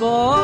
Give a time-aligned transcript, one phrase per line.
[0.00, 0.39] boy.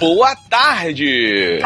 [0.00, 1.60] Boa tarde!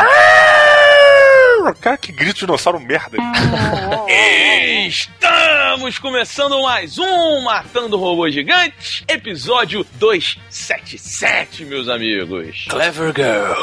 [1.81, 3.17] Cara, que grito de dinossauro merda.
[4.91, 12.67] Estamos começando mais um Matando Robô Gigante, episódio 277, meus amigos.
[12.69, 13.55] Clever Girl.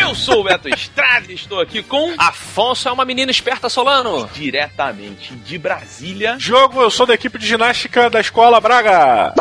[0.00, 4.28] Eu sou o Beto Estrada e estou aqui com Afonso é uma menina esperta, Solano.
[4.32, 6.36] diretamente de Brasília.
[6.38, 9.34] Jogo, eu sou da equipe de ginástica da escola Braga.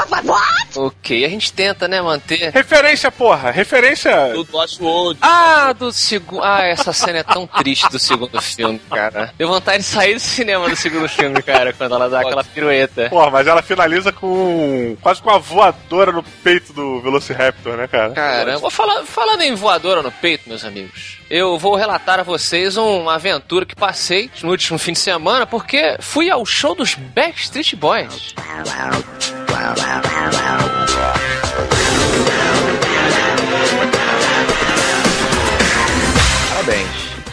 [0.75, 2.52] Ok, a gente tenta, né, manter.
[2.52, 4.34] Referência, porra, referência.
[4.34, 4.47] Do
[4.85, 5.18] outro.
[5.22, 6.44] Ah, do segundo.
[6.44, 9.34] Ah, essa cena é tão triste do segundo filme, cara.
[9.38, 13.09] Deu vontade de sair do cinema do segundo filme, cara, quando ela dá aquela pirueta.
[13.09, 14.95] Porra, mas ela finaliza com.
[15.01, 18.12] quase com uma voadora no peito do Velociraptor, né, cara?
[18.12, 23.16] Caramba, falar, falando em voadora no peito, meus amigos, eu vou relatar a vocês uma
[23.16, 28.34] aventura que passei no último fim de semana, porque fui ao show dos Backstreet Boys.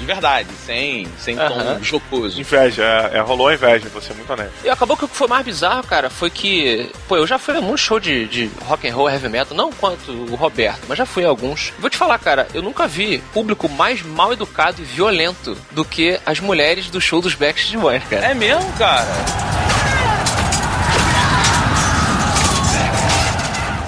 [0.05, 1.79] De verdade, sem, sem tom Aham.
[1.83, 2.39] jocoso.
[2.39, 4.53] Inveja, é, é, rolou a inveja, vou ser muito honesto.
[4.63, 7.57] E acabou que o que foi mais bizarro, cara, foi que, pô, eu já fui
[7.57, 10.99] a muito show de, de rock and roll, heavy metal, não quanto o Roberto, mas
[10.99, 11.73] já fui a alguns.
[11.79, 16.21] Vou te falar, cara, eu nunca vi público mais mal educado e violento do que
[16.27, 18.27] as mulheres do show dos Backstreet Boys, cara.
[18.27, 19.09] É mesmo, cara?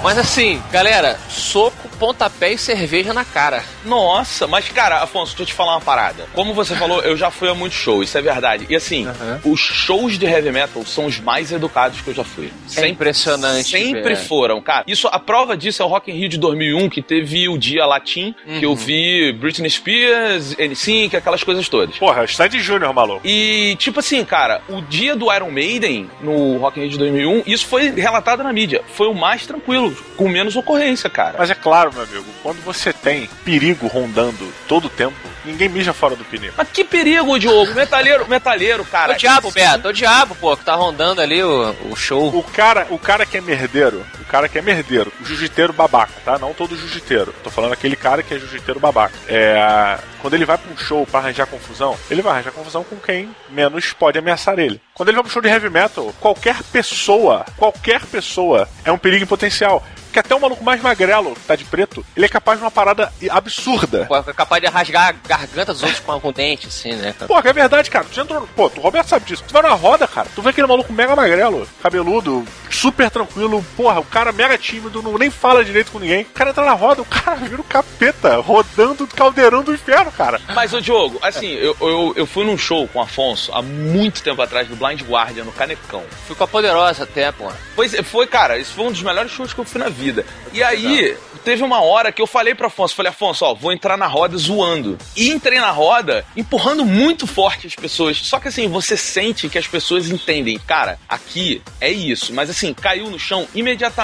[0.01, 3.63] Mas assim, galera, soco, pontapé e cerveja na cara.
[3.85, 6.25] Nossa, mas cara, Afonso, deixa eu te falar uma parada.
[6.33, 8.65] Como você falou, eu já fui a muitos shows, isso é verdade.
[8.69, 9.39] E assim, Aham.
[9.45, 12.51] os shows de heavy metal são os mais educados que eu já fui.
[12.75, 14.17] É impressionante, Sempre velho.
[14.17, 14.83] foram, cara.
[14.87, 17.85] Isso, a prova disso é o Rock in Rio de 2001, que teve o dia
[17.85, 18.75] latim, que eu Uhum.
[18.75, 21.97] vi Britney Spears, N5, aquelas coisas todas.
[21.97, 23.21] Porra, Stand Júnior, maluco.
[23.25, 27.43] E, tipo assim, cara, o dia do Iron Maiden no Rock in Rio de 2001,
[27.45, 28.81] isso foi relatado na mídia.
[28.93, 31.35] Foi o mais tranquilo, com menos ocorrência, cara.
[31.39, 35.15] Mas é claro, meu amigo, quando você tem perigo rondando todo o tempo,
[35.45, 36.53] ninguém mija fora do pneu.
[36.55, 37.73] Mas que perigo, Diogo.
[37.73, 39.13] Metalheiro, metalheiro, cara.
[39.13, 42.35] O diabo, Beto, o diabo, pô, que tá rondando ali o, o show.
[42.35, 46.13] O cara, o cara que é merdeiro, o cara que é merdeiro, o jiu-jiteiro babaca,
[46.23, 46.37] tá?
[46.37, 47.33] Não todo jiu-jiteiro.
[47.43, 49.13] Tô falando aquele cara que é jiu-jiteiro babaca.
[49.27, 52.97] É, quando ele vai pra um show pra arranjar confusão, ele vai arranjar confusão com
[52.97, 54.81] quem menos pode ameaçar ele.
[54.93, 59.23] Quando ele vai pro show de heavy metal, qualquer pessoa, qualquer pessoa é um perigo
[59.23, 59.83] em potencial.
[60.17, 62.71] Porque até o maluco mais magrelo, que tá de preto, ele é capaz de uma
[62.71, 64.05] parada absurda.
[64.07, 67.13] Pô, é capaz de rasgar a garganta dos outros com, com dente, assim, né?
[67.27, 68.05] Pô, que é verdade, cara.
[68.11, 68.47] Tu entrou.
[68.55, 69.43] Pô, o Roberto sabe disso.
[69.47, 70.27] Tu vai na roda, cara.
[70.33, 73.63] Tu vê aquele maluco mega magrelo, cabeludo, super tranquilo.
[73.75, 76.23] Porra, o cara mega tímido, não nem fala direito com ninguém.
[76.23, 80.11] O cara entra na roda, o cara vira o capeta, rodando o caldeirão do inferno,
[80.11, 80.39] cara.
[80.53, 84.21] Mas, ô Diogo, assim, eu, eu, eu fui num show com o Afonso há muito
[84.21, 86.03] tempo atrás, do Blind Guardian, no Canecão.
[86.25, 87.51] Fui com a poderosa até, pô.
[87.75, 90.25] Pois é, foi, cara, esse foi um dos melhores shows que eu fui na vida.
[90.53, 91.15] E aí,
[91.47, 94.37] teve uma hora que eu falei pro Afonso, falei, Afonso, ó, vou entrar na roda
[94.37, 94.97] zoando.
[95.15, 98.17] E entrei na roda empurrando muito forte as pessoas.
[98.17, 102.33] Só que assim, você sente que as pessoas entendem, cara, aqui é isso.
[102.33, 103.47] Mas assim, caiu no chão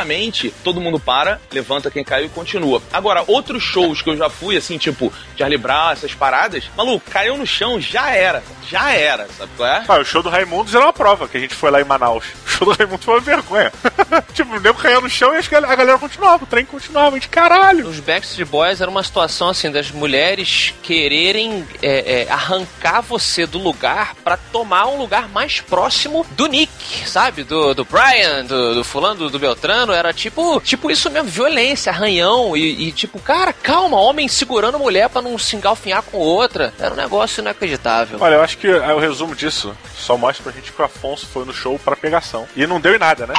[0.04, 2.82] tranquilamente, todo mundo para, levanta quem caiu e continua.
[2.92, 7.38] Agora, outros shows que eu já fui, assim, tipo, Charlie Brown, essas paradas, maluco, caiu
[7.38, 8.44] no chão, já era.
[8.70, 9.84] Já era, sabe qual é?
[9.88, 12.26] Ah, o show do Raimundos era uma prova que a gente foi lá em Manaus.
[12.46, 13.72] O show do Raimundos foi uma vergonha.
[14.34, 17.88] tipo, o nego caiu no chão e a galera continuava, o trem continuava, de caralho.
[17.88, 23.58] Os Backstreet Boys era uma situação assim das mulheres quererem é, é, arrancar você do
[23.58, 26.72] lugar para tomar um lugar mais próximo do Nick,
[27.08, 27.44] sabe?
[27.44, 29.93] Do, do Brian, do, do fulano, do, do Beltrano.
[29.94, 35.10] Era tipo, tipo isso mesmo, violência, arranhão e, e tipo, cara, calma, homem segurando mulher
[35.10, 36.74] para não se engalfinhar com outra.
[36.80, 38.18] Era um negócio inacreditável.
[38.22, 41.28] Olha, eu acho que é, o resumo disso só mostra pra gente que o Afonso
[41.28, 42.48] foi no show pra pegação.
[42.56, 43.34] E não deu em nada, né?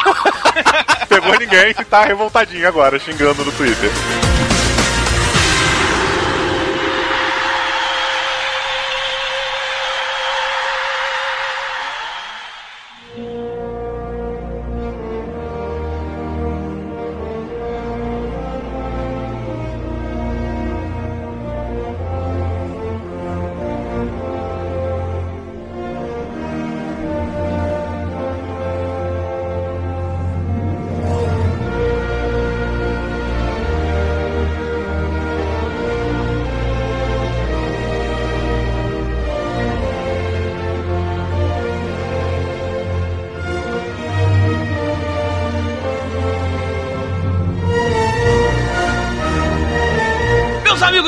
[1.08, 3.90] Pegou ninguém e tá revoltadinho agora, xingando no Twitter.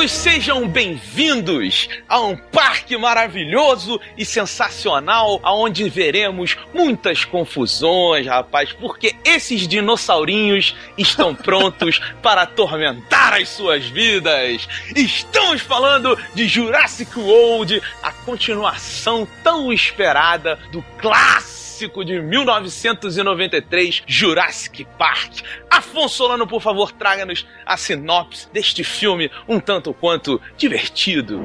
[0.07, 9.67] Sejam bem-vindos a um parque maravilhoso e sensacional, aonde veremos muitas confusões, rapaz, porque esses
[9.67, 14.67] dinossaurinhos estão prontos para atormentar as suas vidas.
[14.95, 24.83] Estamos falando de Jurassic World, a continuação tão esperada do clássico clássico de 1993, Jurassic
[24.97, 25.43] Park.
[25.69, 31.39] Afonso Solano, por favor, traga-nos a sinopse deste filme um tanto quanto divertido.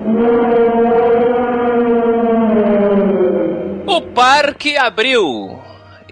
[3.86, 5.61] O parque abriu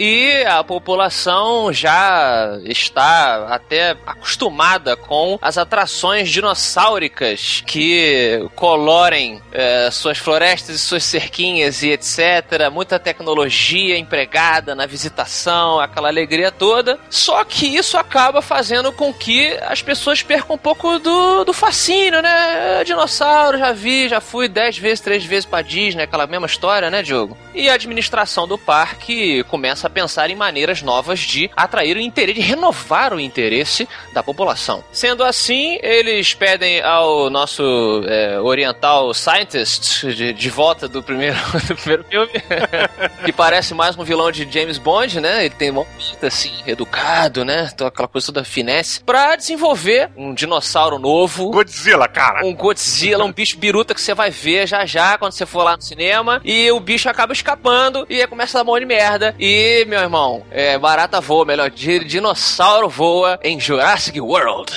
[0.01, 10.17] e a população já está até acostumada com as atrações dinossáuricas que colorem é, suas
[10.17, 12.71] florestas e suas cerquinhas e etc.
[12.73, 16.99] Muita tecnologia empregada na visitação, aquela alegria toda.
[17.11, 22.23] Só que isso acaba fazendo com que as pessoas percam um pouco do, do fascínio,
[22.23, 22.85] né?
[22.87, 27.03] Dinossauro, já vi, já fui dez vezes, três vezes pra Disney, aquela mesma história, né,
[27.03, 27.37] Diogo?
[27.55, 32.41] E a administração do parque começa a pensar em maneiras novas de atrair o interesse,
[32.41, 34.85] de renovar o interesse da população.
[34.93, 41.77] Sendo assim, eles pedem ao nosso é, oriental scientist de, de, volta do primeiro, do
[41.77, 42.33] primeiro filme,
[43.25, 45.45] que parece mais um vilão de James Bond, né?
[45.45, 47.71] Ele tem uma pinta assim, educado, né?
[47.85, 51.51] Aquela coisa toda finesse, pra desenvolver um dinossauro novo.
[51.51, 52.45] Godzilla, cara!
[52.45, 55.77] Um Godzilla, um bicho biruta que você vai ver já já quando você for lá
[55.77, 56.41] no cinema.
[56.45, 59.35] E o bicho acaba escapando e começa a dar mão de merda.
[59.39, 64.73] E, meu irmão, é, barata voa, melhor, dinossauro voa em Jurassic World.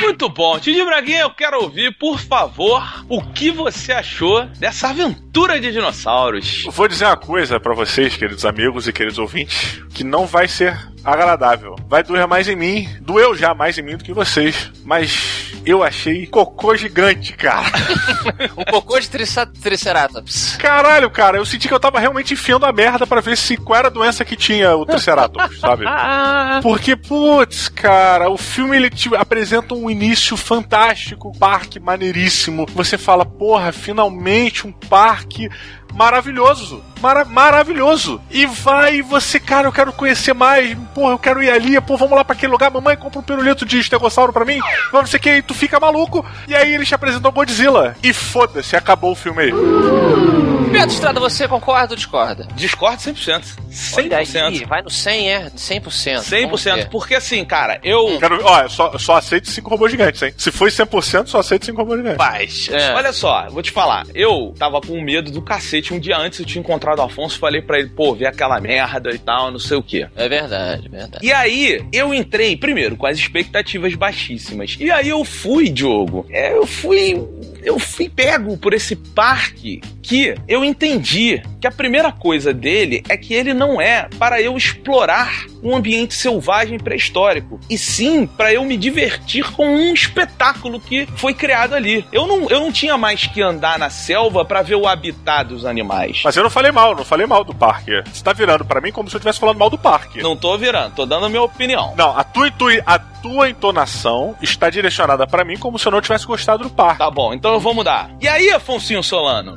[0.00, 0.58] Muito bom.
[0.58, 6.64] Titi Braguinha, eu quero ouvir, por favor, o que você achou dessa aventura de dinossauros.
[6.70, 10.78] Vou dizer uma coisa para vocês, queridos amigos e queridos ouvintes, que não vai ser
[11.04, 11.76] agradável.
[11.88, 15.82] Vai doer mais em mim, doeu já mais em mim do que vocês, mas eu
[15.82, 17.66] achei cocô gigante, cara.
[18.56, 20.56] um cocô de Triceratops.
[20.56, 23.78] Caralho, cara, eu senti que eu tava realmente enfiando a merda para ver se qual
[23.78, 25.84] era a doença que tinha o Triceratops, sabe?
[26.62, 32.66] Porque, putz, cara, o filme ele te apresenta um início fantástico, um parque maneiríssimo.
[32.74, 35.48] Você fala, porra, finalmente um parque
[35.94, 36.82] maravilhoso.
[37.00, 38.20] Mara maravilhoso.
[38.30, 40.76] E vai, você, cara, eu quero conhecer mais.
[40.94, 41.80] Porra, eu quero ir ali.
[41.80, 42.70] Pô, vamos lá pra aquele lugar.
[42.70, 44.60] Mamãe, compra um pirulito de estegossauro pra mim.
[44.92, 45.30] Vamos, sei que.
[45.30, 46.24] E tu fica maluco.
[46.46, 47.96] E aí eles te apresentam Godzilla.
[48.02, 50.45] E foda-se, acabou o filme aí.
[50.70, 52.46] Pedro Estrada, você concorda ou discorda?
[52.54, 53.66] Discordo 100%.
[53.70, 53.96] 100%.
[53.96, 55.50] Olha aí, vai no 100, é?
[55.50, 56.20] 100%.
[56.20, 56.88] 100%.
[56.88, 58.18] Porque assim, cara, eu.
[58.18, 60.32] Quero, ó, só, só aceito 5 robôs gigantes, hein?
[60.36, 62.18] Se foi 100%, só aceito 5 robôs gigantes.
[62.18, 62.68] Paz.
[62.72, 62.94] É.
[62.94, 64.06] Olha só, vou te falar.
[64.14, 65.94] Eu tava com medo do cacete.
[65.94, 69.10] Um dia antes eu tinha encontrado o Afonso falei para ele, pô, ver aquela merda
[69.10, 70.06] e tal, não sei o quê.
[70.16, 71.26] É verdade, é verdade.
[71.26, 74.76] E aí, eu entrei, primeiro, com as expectativas baixíssimas.
[74.80, 76.26] E aí eu fui, Diogo.
[76.30, 77.22] É, eu fui
[77.66, 83.16] eu fui pego por esse parque que eu entendi que a primeira coisa dele é
[83.16, 88.64] que ele não é para eu explorar um ambiente selvagem pré-histórico, e sim para eu
[88.64, 92.06] me divertir com um espetáculo que foi criado ali.
[92.12, 95.64] Eu não, eu não tinha mais que andar na selva para ver o habitat dos
[95.64, 96.20] animais.
[96.24, 98.00] Mas eu não falei mal, não falei mal do parque.
[98.12, 100.22] Você tá virando para mim como se eu estivesse falando mal do parque.
[100.22, 101.94] Não tô virando, tô dando a minha opinião.
[101.96, 102.48] Não, a tua,
[102.86, 106.98] a tua entonação está direcionada para mim como se eu não tivesse gostado do parque.
[106.98, 108.14] Tá bom, então eu vou mudar.
[108.20, 109.56] E aí, Afonso Solano?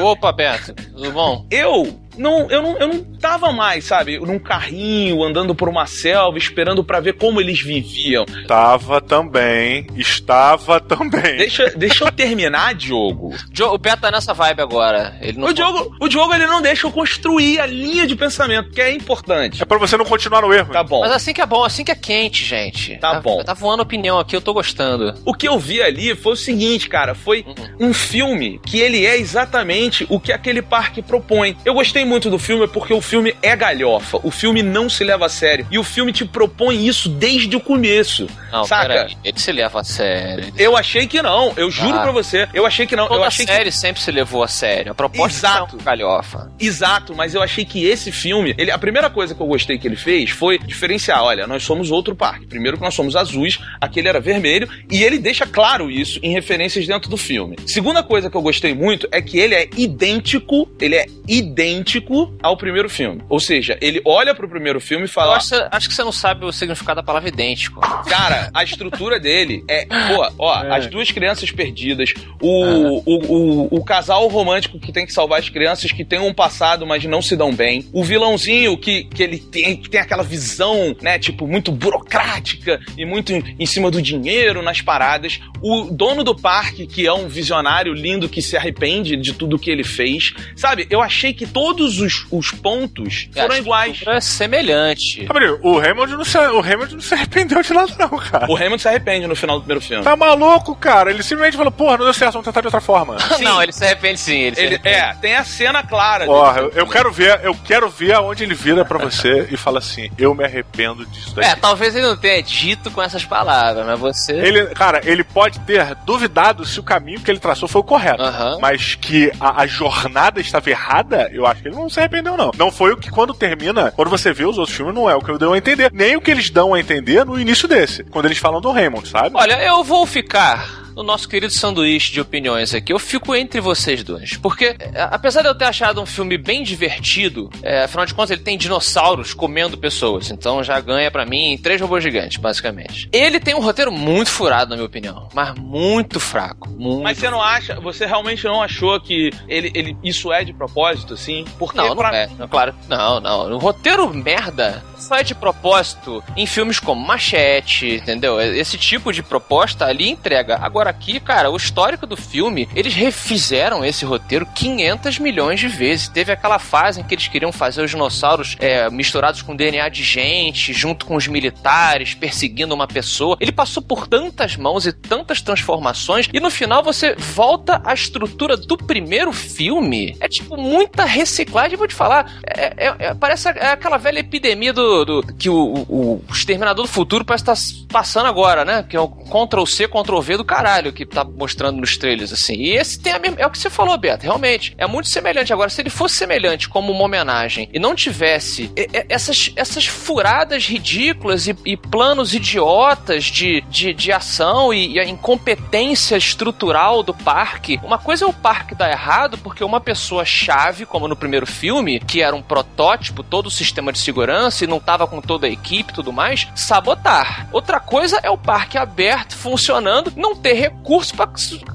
[0.00, 1.46] Opa, Beto, tudo bom?
[1.50, 6.36] Eu não, eu não, eu não tava mais, sabe, num carrinho, andando por uma selva,
[6.36, 8.26] esperando para ver como eles viviam.
[8.46, 11.36] Tava também, estava também.
[11.38, 13.34] Deixa, deixa eu terminar, Diogo.
[13.72, 15.16] O Beto tá nessa vibe agora.
[15.22, 18.70] Ele não o, Diogo, o Diogo, ele não deixa eu construir a linha de pensamento,
[18.70, 19.62] que é importante.
[19.62, 20.72] É pra você não continuar no erro.
[20.72, 21.00] Tá bom.
[21.00, 22.96] Mas assim que é bom, assim que é quente, gente.
[22.96, 23.42] Tá, tá bom.
[23.44, 25.14] Tá voando opinião aqui, eu tô gostando.
[25.24, 27.88] O que eu vi ali foi o seguinte, cara, foi uhum.
[27.88, 31.56] um filme que ele é exatamente o que aquele parque propõe.
[31.64, 33.11] Eu gostei gostei muito do filme porque o filme
[33.42, 34.18] é galhofa.
[34.22, 35.66] O filme não se leva a sério.
[35.70, 38.26] E o filme te propõe isso desde o começo.
[38.50, 39.08] Não, saca?
[39.24, 40.52] Ele se leva a sério.
[40.56, 41.52] Eu achei que não.
[41.56, 42.02] Eu juro ah.
[42.02, 42.48] pra você.
[42.52, 43.08] Eu achei que não.
[43.08, 43.76] Toda eu achei série que...
[43.76, 44.92] sempre se levou a sério.
[44.92, 45.76] A proposta Exato.
[45.80, 46.52] é galhofa.
[46.58, 49.86] Exato, mas eu achei que esse filme, ele, a primeira coisa que eu gostei que
[49.86, 51.22] ele fez foi diferenciar.
[51.22, 52.46] Olha, nós somos outro parque.
[52.46, 56.86] Primeiro que nós somos azuis, aquele era vermelho, e ele deixa claro isso em referências
[56.86, 57.56] dentro do filme.
[57.66, 62.56] Segunda coisa que eu gostei muito é que ele é idêntico, ele é idêntico ao
[62.56, 63.01] primeiro filme.
[63.28, 65.36] Ou seja, ele olha pro primeiro filme e fala.
[65.36, 67.80] Acho, acho, que você não sabe o significado da palavra idêntico.
[68.08, 69.86] Cara, a estrutura dele é.
[69.86, 70.76] Pô, ó, é.
[70.76, 75.48] as duas crianças perdidas, o, o, o, o, casal romântico que tem que salvar as
[75.48, 77.86] crianças que tem um passado, mas não se dão bem.
[77.92, 83.04] O vilãozinho que, que ele tem, que tem aquela visão, né, tipo, muito burocrática e
[83.04, 85.40] muito em, em cima do dinheiro nas paradas.
[85.60, 89.70] O dono do parque, que é um visionário lindo que se arrepende de tudo que
[89.70, 90.32] ele fez.
[90.56, 92.91] Sabe, eu achei que todos todos os, os pontos
[93.34, 94.02] foram iguais.
[94.06, 95.26] É semelhante.
[95.62, 98.46] o Hammond, não se, o não se arrependeu de nada, não, cara.
[98.50, 100.04] O Hammond se arrepende no final do primeiro filme.
[100.04, 101.10] Tá maluco, cara?
[101.10, 103.16] Ele simplesmente falou, porra, não deu certo, vamos tentar de outra forma.
[103.40, 104.38] não, ele se arrepende sim.
[104.38, 106.24] Ele, ele É, tem a cena clara.
[106.26, 109.78] Porra, eu, eu quero ver, eu quero ver aonde ele vira pra você e fala
[109.78, 111.48] assim, eu me arrependo disso daqui.
[111.48, 114.32] É, talvez ele não tenha dito com essas palavras, mas você...
[114.32, 118.22] Ele, cara, ele pode ter duvidado se o caminho que ele traçou foi o correto.
[118.60, 122.50] Mas que a, a jornada estava errada, eu acho que ele não se arrependeu, não.
[122.56, 125.20] Não foi o que quando termina, quando você vê os outros filmes, não é o
[125.20, 125.90] que eu deu a entender.
[125.92, 128.02] Nem o que eles dão a entender no início desse.
[128.04, 129.30] Quando eles falam do Raymond, sabe?
[129.34, 132.92] Olha, eu vou ficar no nosso querido sanduíche de opiniões aqui.
[132.92, 134.36] Eu fico entre vocês dois.
[134.36, 138.30] Porque, é, apesar de eu ter achado um filme bem divertido, é, afinal de contas,
[138.30, 140.30] ele tem dinossauros comendo pessoas.
[140.30, 143.08] Então já ganha para mim três robôs gigantes, basicamente.
[143.12, 145.28] Ele tem um roteiro muito furado, na minha opinião.
[145.34, 146.68] Mas muito fraco.
[146.70, 150.52] Muito mas você não acha, você realmente não achou que ele, ele isso é de
[150.52, 151.44] propósito, assim?
[151.58, 152.28] Porque não, não é.
[152.50, 153.52] Claro, não, não.
[153.52, 158.40] O roteiro merda só é de propósito em filmes como Machete, entendeu?
[158.40, 160.58] Esse tipo de proposta ali entrega.
[160.60, 166.08] Agora aqui, cara, o histórico do filme, eles refizeram esse roteiro 500 milhões de vezes.
[166.08, 170.02] Teve aquela fase em que eles queriam fazer os dinossauros é, misturados com DNA de
[170.02, 173.36] gente, junto com os militares, perseguindo uma pessoa.
[173.40, 178.56] Ele passou por tantas mãos e tantas transformações, e no final você volta à estrutura
[178.56, 180.16] do primeiro filme.
[180.20, 182.40] É tipo muita reciclagem, vou te falar.
[182.46, 186.90] É, é, é parece aquela velha epidemia do do, que o, o, o, Exterminador do
[186.90, 188.84] Futuro parece estar tá passando agora, né?
[188.88, 192.54] Que é o Ctrl C, Ctrl V do caralho que tá mostrando nos trailers, assim.
[192.54, 193.40] E esse tem a mesma.
[193.40, 194.74] É o que você falou, Beto, realmente.
[194.78, 195.52] É muito semelhante.
[195.52, 198.70] Agora, se ele fosse semelhante como uma homenagem e não tivesse
[199.08, 205.04] essas, essas furadas ridículas e, e planos idiotas de, de, de ação e, e a
[205.04, 210.86] incompetência estrutural do parque, uma coisa é o parque dar errado porque uma pessoa chave,
[210.86, 214.80] como no primeiro filme, que era um protótipo, todo o sistema de segurança e não
[214.80, 217.48] tava com toda a equipe e tudo mais, sabotar.
[217.52, 221.28] Outra coisa é o parque aberto, funcionando, não ter recurso para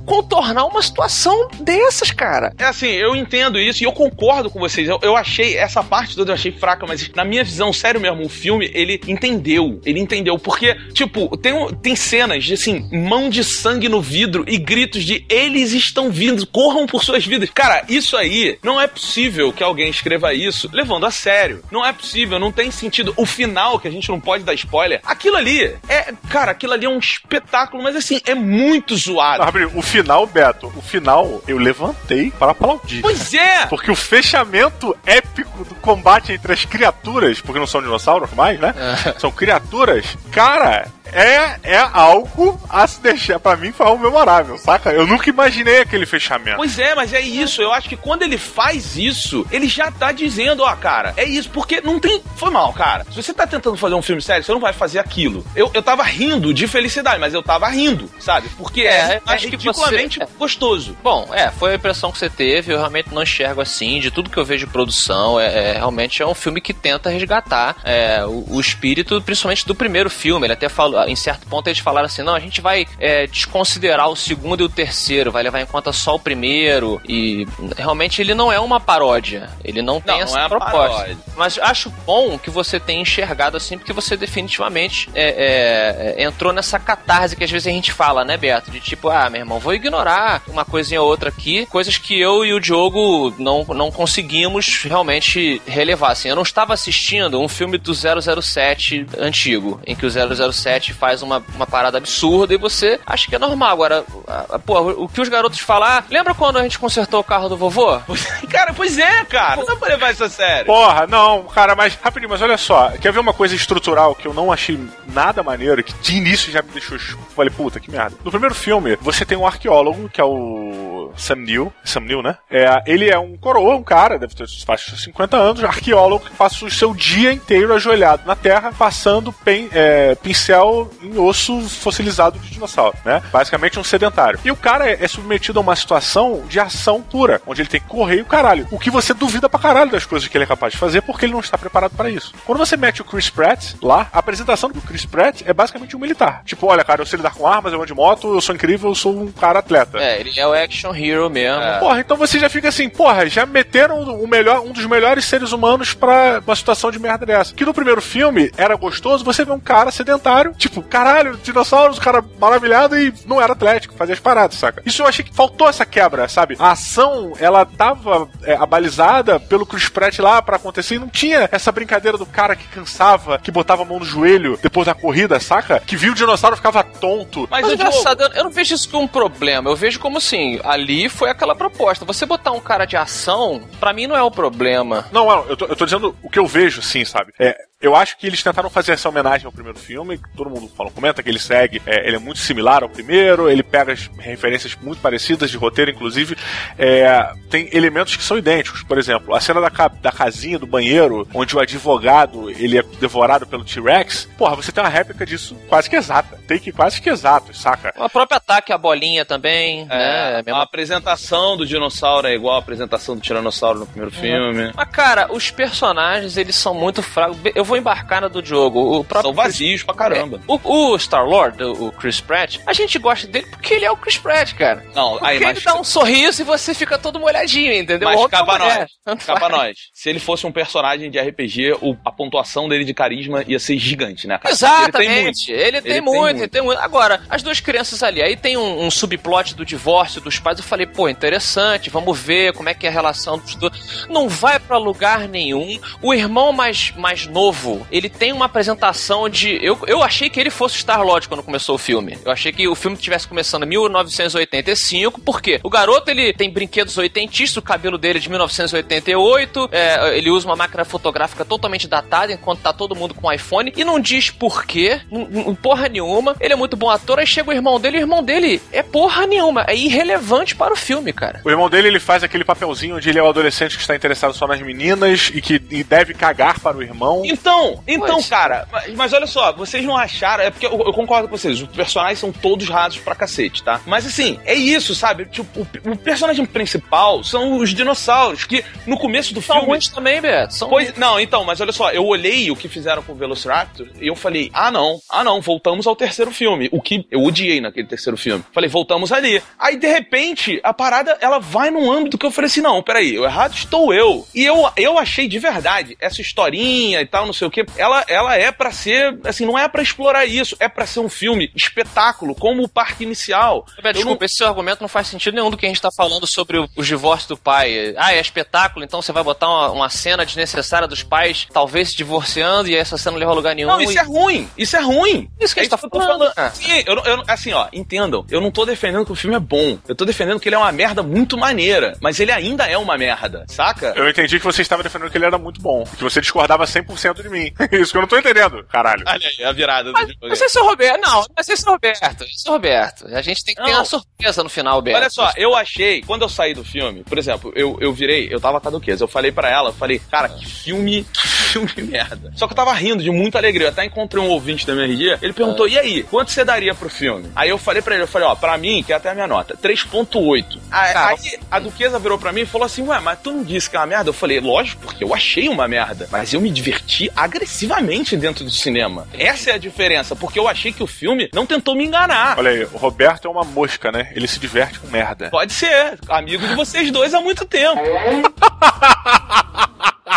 [0.06, 2.54] contornar uma situação dessas, cara.
[2.58, 4.88] É assim, eu entendo isso e eu concordo com vocês.
[4.88, 8.26] Eu, eu achei, essa parte toda eu achei fraca, mas na minha visão, sério mesmo,
[8.26, 9.82] o filme, ele entendeu.
[9.86, 10.40] Ele entendeu.
[10.40, 15.26] Porque, tipo, tem, tem cenas de, assim, mão de sangue no vidro e gritos de
[15.30, 17.50] eles estão vindo, corram por suas vidas.
[17.50, 21.62] Cara, isso aí, não é possível que alguém escreva isso levando a sério.
[21.72, 23.14] Não é possível, não tem sentido.
[23.18, 26.14] O final, que a gente não pode dar spoiler, aquilo ali é.
[26.30, 29.44] Cara, aquilo ali é um espetáculo, mas assim, é muito zoado.
[29.74, 33.02] o final, Beto, o final eu levantei para aplaudir.
[33.02, 33.66] Pois é!
[33.68, 38.74] Porque o fechamento épico do combate entre as criaturas, porque não são dinossauros mais, né?
[39.06, 39.20] É.
[39.20, 44.92] São criaturas, cara, é, é algo a se deixar, pra mim, foi algo memorável, saca?
[44.92, 46.58] Eu nunca imaginei aquele fechamento.
[46.58, 47.62] Pois é, mas é isso.
[47.62, 51.50] Eu acho que quando ele faz isso, ele já tá dizendo, ó, cara, é isso.
[51.50, 52.22] Porque não tem.
[52.36, 53.06] Foi mal, cara.
[53.12, 55.46] Se você tá tentando fazer um filme sério, você não vai fazer aquilo.
[55.56, 58.50] Eu, eu tava rindo de felicidade, mas eu tava rindo, sabe?
[58.58, 60.98] Porque é, é, acho é que ridiculamente você- gostoso.
[61.04, 64.30] Bom, é, foi a impressão que você teve, eu realmente não enxergo assim, de tudo
[64.30, 68.24] que eu vejo de produção, é, é- realmente é um filme que tenta resgatar é,
[68.26, 72.06] o, o espírito, principalmente do primeiro filme, ele até falou, em certo ponto eles falaram
[72.06, 75.66] assim, não, a gente vai é, desconsiderar o segundo e o terceiro, vai levar em
[75.66, 77.46] conta só o primeiro, e
[77.78, 80.78] realmente ele não é uma paródia, ele não tem Não, essa não é proposta.
[80.78, 81.18] paródia.
[81.36, 86.52] Mas acho bom que você tenha enxergado assim, porque você definitivamente é, é, é, entrou
[86.54, 88.72] nessa catarse que às vezes a gente fala, né, Beto?
[88.72, 92.46] De tipo, ah, meu irmão, vou ignorar uma coisinha ou outra aqui, coisas que eu
[92.46, 96.12] e o Diogo não, não conseguimos realmente relevar.
[96.12, 100.10] Assim, eu não estava assistindo um filme do 007 antigo, em que o
[100.54, 103.70] 007 faz uma, uma parada absurda e você acha que é normal.
[103.72, 107.24] Agora, a- a- pô, o que os garotos falar, lembra quando a gente consertou o
[107.24, 108.00] carro do vovô?
[108.50, 109.58] Cara, pois é, cara.
[109.58, 110.66] Não dá pra levar isso a sério.
[110.66, 114.34] Porra, não, cara, mas rapidinho, mas olha só, quer ver uma coisa estrutural que eu
[114.34, 116.98] não achei nada maneiro, que de início já me deixou.
[117.36, 118.16] Falei, puta, que merda.
[118.24, 122.38] No primeiro filme, você tem um arqueólogo, que é o Sam Neill, Sam Neill, né?
[122.50, 124.64] É, ele é um coroa, um cara, deve ter de
[125.04, 130.16] 50 anos, arqueólogo que passa o seu dia inteiro ajoelhado na terra, passando pen- é,
[130.16, 133.22] pincel em osso fossilizado de dinossauro, né?
[133.32, 134.40] Basicamente um sedentário.
[134.44, 137.82] E o cara é, é submetido a uma situação de ação pura, onde ele tem
[137.82, 138.68] que correr e o caralho.
[138.72, 141.26] O que você duvida pra caralho das coisas que ele é capaz de fazer, porque
[141.26, 142.34] ele não está preparado para isso.
[142.46, 146.00] Quando você mete o Chris Pratt lá, a apresentação do Chris Pratt é basicamente um
[146.00, 146.42] militar.
[146.46, 148.90] Tipo, olha, cara, eu sei lidar com armas, eu ando de moto, eu sou incrível,
[148.90, 149.98] eu sou um cara atleta.
[150.00, 151.62] É, ele é o action hero mesmo.
[151.80, 155.52] Porra, então você já fica assim, porra, já meteram o melhor, um dos melhores seres
[155.52, 157.54] humanos pra uma situação de merda dessa.
[157.54, 162.24] Que no primeiro filme era gostoso, você vê um cara sedentário, tipo, caralho, dinossauros, cara
[162.40, 164.82] maravilhado e não era atlético, fazia as paradas, saca?
[164.86, 166.56] Isso eu achei que faltou essa quebra, sabe?
[166.60, 171.48] A ação, ela tava é, abalizada pelo Chris Pratt lá pra acontecer e não tinha
[171.52, 175.40] essa brincadeira do cara que cansava, que botava a mão no joelho depois da corrida,
[175.40, 175.80] saca?
[175.86, 177.48] Que viu o dinossauro e ficava tonto.
[177.52, 179.70] Mas, Mas, engraçado, eu- eu não vejo isso como um problema.
[179.70, 182.06] Eu vejo como assim, ali foi aquela proposta.
[182.06, 185.06] Você botar um cara de ação, pra mim não é o problema.
[185.12, 187.34] Não, não, eu tô, eu tô dizendo o que eu vejo, sim, sabe?
[187.40, 190.20] É, eu acho que eles tentaram fazer essa homenagem ao primeiro filme.
[190.36, 191.82] Todo mundo fala, comenta que ele segue.
[191.86, 193.50] é, ele é muito similar ao primeiro.
[193.50, 196.36] Ele pega as referências muito parecidas de roteiro, inclusive.
[196.78, 198.82] É, tem elementos que são idênticos.
[198.84, 202.84] Por exemplo, a cena da, ca- da casinha, do banheiro, onde o advogado ele é
[203.00, 204.28] devorado pelo T-Rex.
[204.38, 206.38] Porra, você tem uma réplica disso quase que exata.
[206.48, 207.94] Tem que quase que exato, saca?
[207.98, 209.96] O próprio ataque à bolinha também, né?
[209.98, 214.12] É, a a mesma- apresentação do dinossauro é igual a apresentação do tiranossauro no primeiro
[214.16, 214.72] filme.
[214.76, 217.38] Mas, cara, os personagens, eles são muito fracos.
[217.56, 218.98] Eu vou embarcar na do Diogo.
[219.00, 220.38] O próprio São vazios pra caramba.
[220.38, 220.60] É, o,
[220.94, 224.18] o Star-Lord, o, o Chris Pratt, a gente gosta dele porque ele é o Chris
[224.18, 224.84] Pratt, cara.
[224.96, 228.08] Não, Porque aí, ele mas, dá um sorriso e você fica todo molhadinho, entendeu?
[228.10, 229.24] mas mulher, nós.
[229.24, 229.52] faz.
[229.52, 229.78] nós.
[229.94, 233.78] Se ele fosse um personagem de RPG, o- a pontuação dele de carisma ia ser
[233.78, 234.54] gigante, né, cara?
[234.54, 235.40] Ele tem muito.
[235.40, 235.52] Exatamente.
[235.52, 236.38] Ele tem, Ele tem muito, muito.
[236.40, 236.80] ele tem muito.
[236.80, 240.58] Agora, as duas crianças ali, aí tem um, um subplot do divórcio dos pais.
[240.58, 244.06] Eu falei, pô, interessante, vamos ver como é que é a relação dos dois.
[244.10, 245.80] Não vai pra lugar nenhum.
[246.02, 247.57] O irmão mais, mais novo,
[247.92, 249.58] ele tem uma apresentação de.
[249.64, 252.18] Eu, eu achei que ele fosse Star-Lord quando começou o filme.
[252.26, 256.98] Eu achei que o filme tivesse começando em 1985, porque o garoto ele tem brinquedos
[256.98, 262.32] oitentistas, o cabelo dele é de 1988, é, ele usa uma máquina fotográfica totalmente datada,
[262.34, 266.36] enquanto tá todo mundo com iPhone, e não diz porquê, não- não- porra nenhuma.
[266.40, 268.84] Ele é muito bom ator, aí chega o irmão dele, e o irmão dele é
[268.84, 271.42] porra nenhuma, é irrelevante para o filme, cara.
[271.44, 274.34] O irmão dele, ele faz aquele papelzinho onde ele é o adolescente que está interessado
[274.34, 277.24] só nas meninas e que e deve cagar para o irmão.
[277.26, 277.47] Então,
[277.88, 278.30] então, Pois.
[278.30, 280.44] cara, mas, olha só, vocês não acharam.
[280.44, 283.82] É porque eu, eu concordo com vocês, os personagens são todos rasos pra cacete, tá?
[283.86, 285.26] Mas assim, é isso, sabe?
[285.26, 289.80] Tipo, o, o personagem principal são os dinossauros, que no começo do São filme.
[289.94, 290.54] também, Beto.
[290.54, 293.88] São Pois, não, então, mas olha só, eu olhei o que fizeram com o Velociraptor
[294.02, 296.70] e eu falei, ah não, ah não, voltamos ao terceiro filme.
[296.72, 298.44] O que eu odiei naquele terceiro filme.
[298.52, 299.42] Falei, voltamos ali.
[299.60, 303.18] Aí, de repente, a parada, ela vai num âmbito que eu falei assim, não, peraí,
[303.18, 304.28] o errado estou eu.
[304.34, 308.04] E eu, eu achei de verdade, essa historinha e tal, não sei o que, ela,
[308.08, 311.52] ela é pra ser, assim, não é pra explorar isso, é pra ser um filme
[311.56, 313.66] espetáculo, como o parque inicial.
[313.94, 316.58] Desculpa, esse seu argumento não faz sentido nenhum do que a gente tá falando sobre
[316.58, 317.94] o, os divórcios do pai.
[317.98, 321.98] Ah, é espetáculo, então você vai botar uma, uma cena desnecessária dos pais talvez se
[321.98, 323.68] divorciando e essa cena não leva a lugar nenhum.
[323.70, 324.50] Não, isso e- é ruim.
[324.58, 325.30] Isso é ruim.
[325.40, 326.52] Isso que a gente tá falando, cara.
[326.52, 328.26] Sim, eu, não- eu não- assim, ó, entendam.
[328.30, 329.78] Eu não tô defendendo que o filme é bom.
[329.88, 331.96] Eu tô defendendo que ele é uma merda muito maneira.
[332.02, 333.94] Mas ele ainda é uma merda, saca?
[333.96, 337.22] Eu entendi que você estava defendendo que ele era muito bom, que você discordava 100%
[337.28, 337.54] de mim.
[337.72, 339.04] Isso que eu não tô entendendo, caralho.
[339.08, 340.20] Olha aí, a virada do Mas, jogo.
[340.30, 341.02] mas esse é o Roberto.
[341.02, 342.24] Não, mas esse é o Roberto.
[342.24, 343.08] Esse é o Roberto.
[343.08, 343.78] A gente tem que ter Não.
[343.80, 344.98] uma surpresa no final, Beto.
[344.98, 348.40] Olha só, eu achei, quando eu saí do filme, por exemplo, eu, eu virei, eu
[348.40, 352.32] tava caduquesa, eu falei pra ela, eu falei, cara, que filme, que filme merda.
[352.36, 355.18] Só que eu tava rindo de muita alegria, eu até encontrei um ouvinte da MRG,
[355.22, 357.32] ele perguntou, e aí, quanto você daria pro filme?
[357.36, 359.28] Aí eu falei pra ele, eu falei, ó, pra mim, que é até a minha
[359.28, 360.60] nota, 3.8.
[360.72, 363.44] Aí, Cara, aí a Duquesa virou pra mim e falou assim, ué, mas tu não
[363.44, 364.10] disse que é uma merda?
[364.10, 368.52] Eu falei, lógico, porque eu achei uma merda, mas eu me diverti agressivamente dentro do
[368.52, 369.08] cinema.
[369.18, 372.38] Essa é a diferença, porque eu achei que o filme não tentou me enganar.
[372.38, 374.12] Olha aí, o Roberto é uma mosca, né?
[374.16, 375.30] Ele se diverte com merda.
[375.30, 375.98] Pode ser.
[376.08, 377.82] Amigo de vocês dois há muito tempo.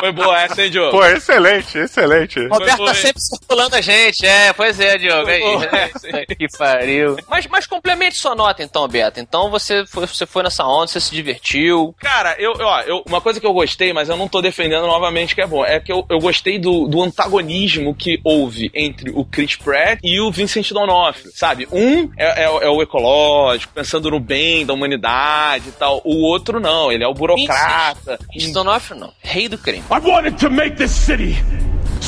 [0.01, 0.91] Foi boa essa, hein, Diogo?
[0.91, 2.41] Pô, excelente, excelente.
[2.41, 5.29] O Roberto tá sempre circulando a gente, é, pois é, Diogo.
[5.29, 5.41] Aí.
[5.41, 6.27] Foi, foi.
[6.27, 7.17] que pariu.
[7.29, 9.21] Mas, mas complemente sua nota então, Beto.
[9.21, 11.95] Então você foi, você foi nessa onda, você se divertiu.
[12.01, 15.35] Cara, eu, ó, eu, uma coisa que eu gostei, mas eu não tô defendendo novamente
[15.35, 19.25] que é bom, é que eu, eu gostei do, do antagonismo que houve entre o
[19.25, 21.69] Chris Pratt e o Vincent D'Onofrio, sabe?
[21.71, 26.01] Um é, é, é o ecológico, pensando no bem da humanidade e tal.
[26.05, 28.19] O outro não, ele é o burocrata.
[28.33, 29.85] Vincent D'Onofrio não, rei do crime.
[29.93, 31.37] I wanted to make this city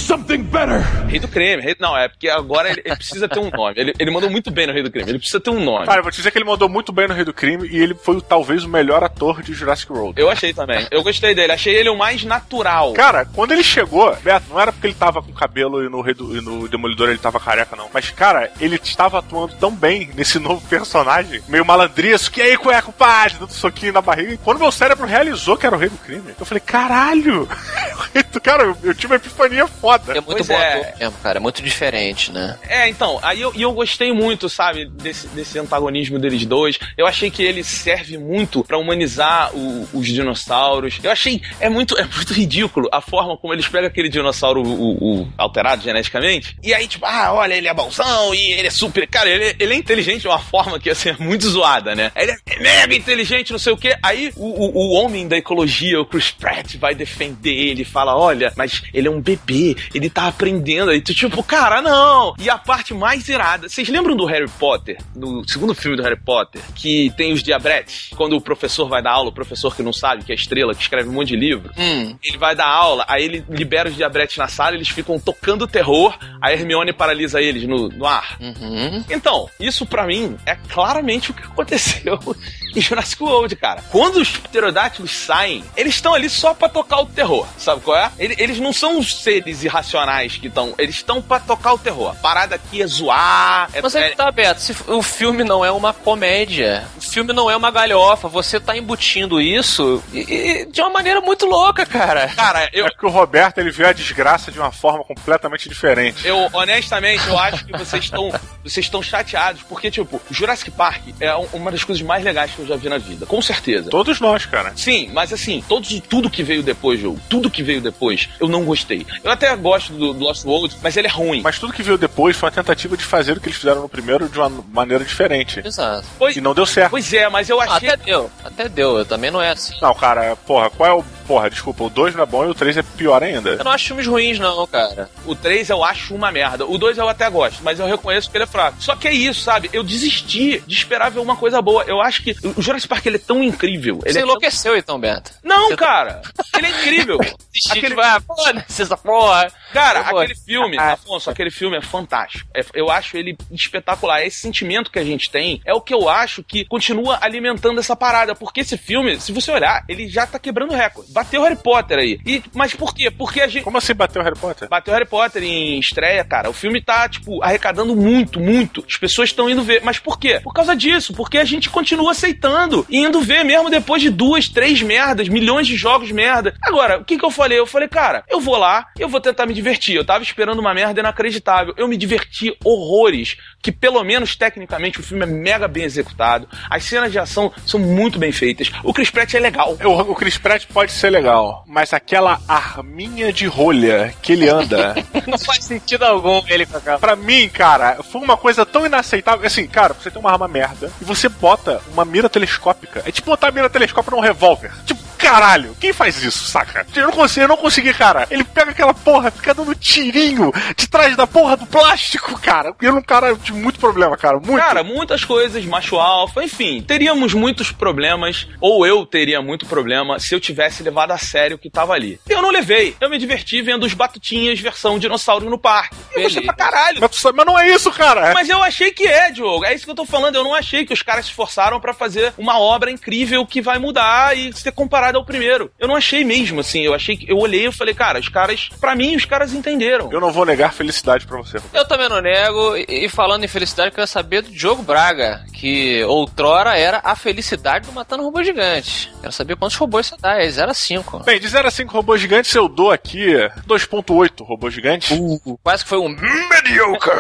[0.03, 0.81] something better.
[1.09, 3.75] Rei do creme, rei, não, é porque agora ele, ele precisa ter um nome.
[3.77, 5.87] Ele, ele mandou muito bem no Rei do Crime, ele precisa ter um nome.
[5.87, 7.79] Cara, eu vou te dizer que ele mandou muito bem no Rei do Crime e
[7.79, 10.21] ele foi talvez o melhor ator de Jurassic World.
[10.21, 10.87] Eu achei também.
[10.91, 11.53] Eu gostei dele.
[11.53, 12.93] Achei ele o mais natural.
[12.95, 16.15] Cara, quando ele chegou, Beto, não era porque ele tava com cabelo e no, Rei
[16.15, 17.89] do- e no Demolidor ele tava careca, não.
[17.93, 22.83] Mas, cara, ele estava atuando tão bem nesse novo personagem, meio malandrisco, que aí, cueca,
[22.83, 24.33] compadre, dando soquinho na barriga.
[24.35, 27.49] E quando meu cérebro realizou que era o Rei do Crime, eu falei, caralho!
[28.43, 29.92] cara, eu, eu tive uma epifania foda.
[30.09, 30.95] É muito Pois bom é.
[30.99, 31.39] mesmo, cara.
[31.39, 32.59] É muito diferente, né?
[32.69, 36.79] É, então, aí eu, eu gostei muito, sabe, desse, desse antagonismo deles dois.
[36.97, 40.99] Eu achei que ele serve muito pra humanizar o- os dinossauros.
[41.03, 45.21] Eu achei, é muito, é muito ridículo a forma como eles pegam aquele dinossauro o,
[45.23, 46.57] o alterado geneticamente.
[46.63, 49.07] E aí, tipo, ah, olha, ele é bonzão e ele é super.
[49.07, 52.11] Cara, ele, ele é inteligente de uma forma que, assim, é muito zoada, né?
[52.17, 53.97] Ele é mega inteligente, não sei o quê.
[54.03, 58.53] Aí o, o, o homem da ecologia, o Chris Pratt, vai defender ele, fala: olha,
[58.57, 60.91] mas ele é um bebê, ele tá aprendendo.
[60.91, 62.35] Aí tu, tipo, cara, não.
[62.39, 66.19] E a parte mais irada, vocês lembram do Harry Potter, do segundo filme do Harry
[66.21, 68.11] Potter, que tem os diabretes?
[68.17, 70.83] Quando o professor vai dar aula, o professor que não sabe, que é estrela, que
[70.83, 72.17] escreve um monte de livro, Hum.
[72.23, 76.17] ele vai dar aula, aí ele libera os diabretes na sala, eles ficam tocando terror,
[76.41, 78.37] a Hermione paralisa eles no, no ar.
[78.41, 79.05] Uhum.
[79.11, 82.19] Então, isso pra mim é claramente o que aconteceu
[82.75, 83.83] em Jurassic World, cara.
[83.91, 88.11] Quando os pterodátilos saem, eles estão ali só pra tocar o terror, sabe qual é?
[88.19, 92.11] Ele- Eles não são os seres irracionais que estão, eles estão pra tocar o terror.
[92.11, 95.43] A parada aqui é zoar, é, Mas é é- que tá, Beto, se o filme
[95.45, 100.21] não é uma comédia, o filme não é uma galhofa, você tá embutindo isso e-
[100.21, 102.29] e de uma maneira muito louca, cara.
[102.29, 106.27] Cara, eu, É porque o Roberto ele viu a desgraça de uma forma completamente diferente.
[106.27, 108.31] Eu, honestamente, eu acho que vocês estão
[108.65, 112.61] vocês estão chateados, porque, tipo, Jurassic Park é um- uma das coisas mais legais que
[112.61, 113.91] eu já vi na vida, com certeza.
[113.91, 114.73] Todos nós, cara.
[114.77, 118.65] Sim, mas assim, todos, tudo que veio depois, jogo, tudo que veio depois, eu não
[118.65, 119.05] gostei.
[119.25, 121.41] Eu até gosto do, do Lost World, mas ele é ruim.
[121.43, 123.89] Mas tudo que veio depois foi uma tentativa de fazer o que eles fizeram no
[123.89, 125.63] primeiro de uma maneira diferente.
[125.65, 126.07] Exato.
[126.19, 126.91] Pois, E não deu certo.
[126.91, 127.89] pois é, mas eu achei.
[127.89, 129.75] até deu, até deu, eu também não é assim.
[129.81, 131.05] Não, cara, porra, qual é o.
[131.27, 133.51] Porra, desculpa, o 2 não é bom e o 3 é pior ainda.
[133.51, 135.09] Eu não acho filmes ruins, não, cara.
[135.25, 136.67] O 3 eu acho uma merda.
[136.67, 138.77] O 2 eu até gosto, mas eu reconheço que ele é fraco.
[138.81, 139.71] Só que é isso, sabe?
[139.73, 141.85] Eu desisti de esperar ver uma coisa boa.
[141.85, 144.01] Eu acho que o Jurassic Park ele é tão incrível.
[144.05, 145.33] Ele Você é tão- enlouqueceu então, Beto.
[145.43, 146.23] Não, cara!
[146.57, 147.19] Ele é incrível!
[147.71, 147.79] Aquele...
[147.79, 149.47] Aquele- Vai, foda-se essa porra.
[149.73, 150.93] Cara, Eu vou- aquele filme, Ah.
[150.93, 152.49] Afonso, aquele filme é fantástico.
[152.55, 154.23] É- eu acho ele espetacular.
[154.25, 157.95] Esse sentimento que a gente tem é o que eu acho que continua alimentando essa
[157.95, 158.35] parada.
[158.35, 161.12] Porque esse filme, se você olhar, ele já tá quebrando recorde.
[161.13, 162.21] Bateu Harry Potter aí.
[162.25, 163.11] E, mas por quê?
[163.11, 163.65] Porque a gente.
[163.65, 164.69] Como assim bateu Harry Potter?
[164.69, 166.51] Bateu Harry Potter em estreia, cara.
[166.51, 168.85] O filme tá, tipo, arrecadando muito, muito.
[168.89, 169.83] As pessoas estão indo ver.
[169.85, 170.41] Mas por quê?
[170.43, 171.13] Por causa disso.
[171.13, 175.67] Porque a gente continua aceitando e indo ver mesmo depois de duas, três merdas, milhões
[175.67, 176.55] de jogos merda.
[176.63, 177.59] Agora, o que que eu falei?
[177.59, 179.97] Eu falei, cara, eu vou lá, eu vou tentar me divertir.
[179.97, 181.75] Eu tava esperando uma merda inacreditável.
[181.77, 183.37] Eu me diverti horrores.
[183.63, 186.49] Que pelo menos tecnicamente o filme é mega bem executado.
[186.69, 188.71] As cenas de ação são muito bem feitas.
[188.83, 189.77] O Chris Pratt é legal.
[189.85, 194.95] O, o Chris Pratt pode ser legal, mas aquela arminha de rolha que ele anda,
[195.27, 196.99] Não faz sentido algum ele com aquela.
[196.99, 199.47] pra mim, cara, foi uma coisa tão inaceitável.
[199.47, 203.03] Assim, cara, você tem uma arma merda e você bota uma mira telescópica.
[203.07, 204.73] É tipo botar a mira telescópica num revólver.
[204.85, 205.77] Tipo, caralho.
[205.81, 206.87] Quem faz isso, saca?
[206.95, 208.27] Eu não consigo, eu não consegui, cara.
[208.31, 212.75] Ele pega aquela porra, fica dando tirinho de trás da porra do plástico, cara.
[212.81, 214.39] Eu não, cara, eu tive muito problema, cara.
[214.39, 214.63] Muito.
[214.63, 220.35] Cara, muitas coisas, macho alfa, enfim, teríamos muitos problemas, ou eu teria muito problema se
[220.35, 222.21] eu tivesse levado a sério o que tava ali.
[222.29, 222.97] Eu não levei.
[223.01, 225.97] Eu me diverti vendo os batutinhas versão dinossauro no parque.
[226.15, 227.01] Eu gostei pra caralho.
[227.01, 228.33] mas, mas não é isso, cara.
[228.35, 229.65] Mas eu achei que é, Diogo.
[229.65, 230.37] É isso que eu tô falando.
[230.37, 233.79] Eu não achei que os caras se esforçaram pra fazer uma obra incrível que vai
[233.79, 234.73] mudar e ser
[235.13, 235.71] comparada ao primeiro.
[235.79, 236.81] Eu não achei mesmo, assim.
[236.81, 237.31] Eu achei que.
[237.31, 238.71] Eu olhei e falei, cara, os caras.
[238.81, 240.11] Pra mim, os caras entenderam.
[240.11, 241.59] Eu não vou negar felicidade pra você.
[241.73, 245.45] Eu também não nego, e e falando em felicidade, eu quero saber do Diogo Braga,
[245.53, 249.13] que outrora era a felicidade do Matando Robô Gigante.
[249.21, 251.25] Quero saber quantos robôs você dá, é 0 a 5.
[251.25, 253.35] Bem, de 0 a 5 robôs gigantes, eu dou aqui
[253.67, 255.11] 2.8 robôs gigantes.
[255.11, 257.11] Uh, quase que foi um Mediocre!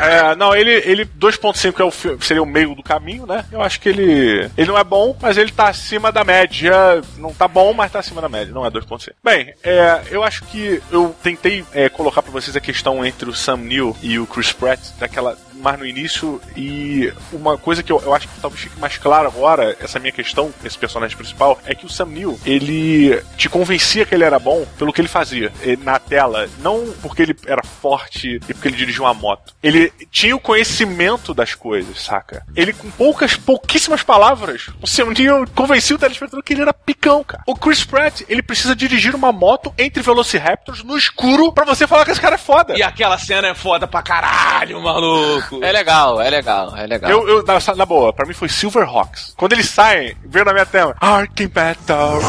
[0.00, 3.44] É, não, ele, ele 2.5 é o, seria o meio do caminho, né?
[3.50, 7.02] Eu acho que ele ele não é bom, mas ele tá acima da média.
[7.18, 9.12] Não tá bom, mas tá acima da média, não é 2.5.
[9.22, 13.34] Bem, é, eu acho que eu tentei é, colocar pra vocês a questão entre o
[13.34, 18.00] Sam Neill e o Chris Pratt, daquela mais no início, e uma coisa que eu,
[18.04, 21.74] eu acho que talvez fique mais claro agora, essa minha questão, esse personagem principal, é
[21.74, 25.52] que o Sam Neill, ele te convencia que ele era bom pelo que ele fazia
[25.62, 29.54] eh, na tela, não porque ele era forte e porque ele dirigia uma moto.
[29.62, 32.46] Ele tinha o conhecimento das coisas, saca?
[32.54, 36.72] Ele com poucas, pouquíssimas palavras, o Sam Neill convencia o telespectador que ele era
[37.06, 37.42] picão, cara.
[37.46, 42.04] O Chris Pratt, ele precisa dirigir uma moto entre Velociraptors no escuro pra você falar
[42.04, 42.76] que esse cara é foda.
[42.76, 45.62] E aquela cena é foda pra caralho, maluco.
[45.62, 47.10] É legal, é legal, é legal.
[47.10, 49.34] Eu, eu na, na boa, pra mim foi Silverhawks.
[49.36, 52.20] Quando eles saem, veio na minha tela, Arcing Battle.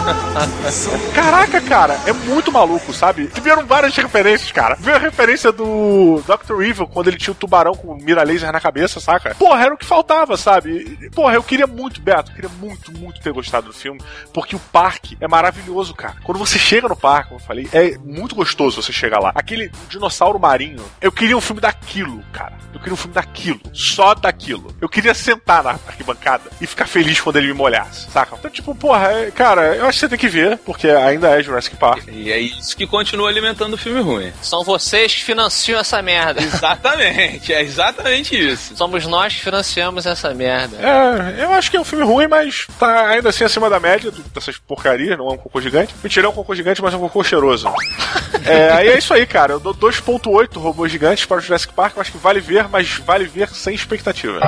[1.14, 3.26] Caraca, cara, é muito maluco, sabe?
[3.28, 4.76] Tiveram várias referências, cara.
[4.78, 6.62] Veio a referência do Dr.
[6.62, 9.34] Evil quando ele tinha o tubarão com mira laser na cabeça, saca?
[9.34, 11.10] Porra, era o que faltava, sabe?
[11.14, 14.00] Porra, eu queria muito, Beto, eu queria muito, muito ter gostado do filme,
[14.32, 16.16] porque o parque é maravilhoso, cara.
[16.24, 19.32] Quando você chega no parque, como eu falei, é muito gostoso você chegar lá.
[19.34, 22.58] Aquele dinossauro marinho, eu queria um filme daquilo, cara.
[22.72, 24.74] Eu queria um filme daquilo, só daquilo.
[24.80, 28.36] Eu queria sentar na arquibancada e ficar feliz quando ele me molhasse, saca?
[28.38, 31.76] Então, tipo, porra, é- cara, eu acho você tem que ver, porque ainda é Jurassic
[31.76, 32.04] Park.
[32.08, 34.32] E é isso que continua alimentando o filme ruim.
[34.42, 36.42] São vocês que financiam essa merda.
[36.42, 38.76] Exatamente, é exatamente isso.
[38.76, 40.76] Somos nós que financiamos essa merda.
[40.78, 44.10] É, eu acho que é um filme ruim, mas tá ainda assim acima da média
[44.34, 45.94] dessas porcarias, não é um cocô gigante.
[46.02, 47.68] Mentira, é um cocô gigante, mas é um cocô cheiroso.
[48.44, 49.52] é, aí é isso aí, cara.
[49.52, 52.90] Eu dou 2.8 robôs gigantes para o Jurassic Park, eu acho que vale ver, mas
[52.98, 54.40] vale ver sem expectativa.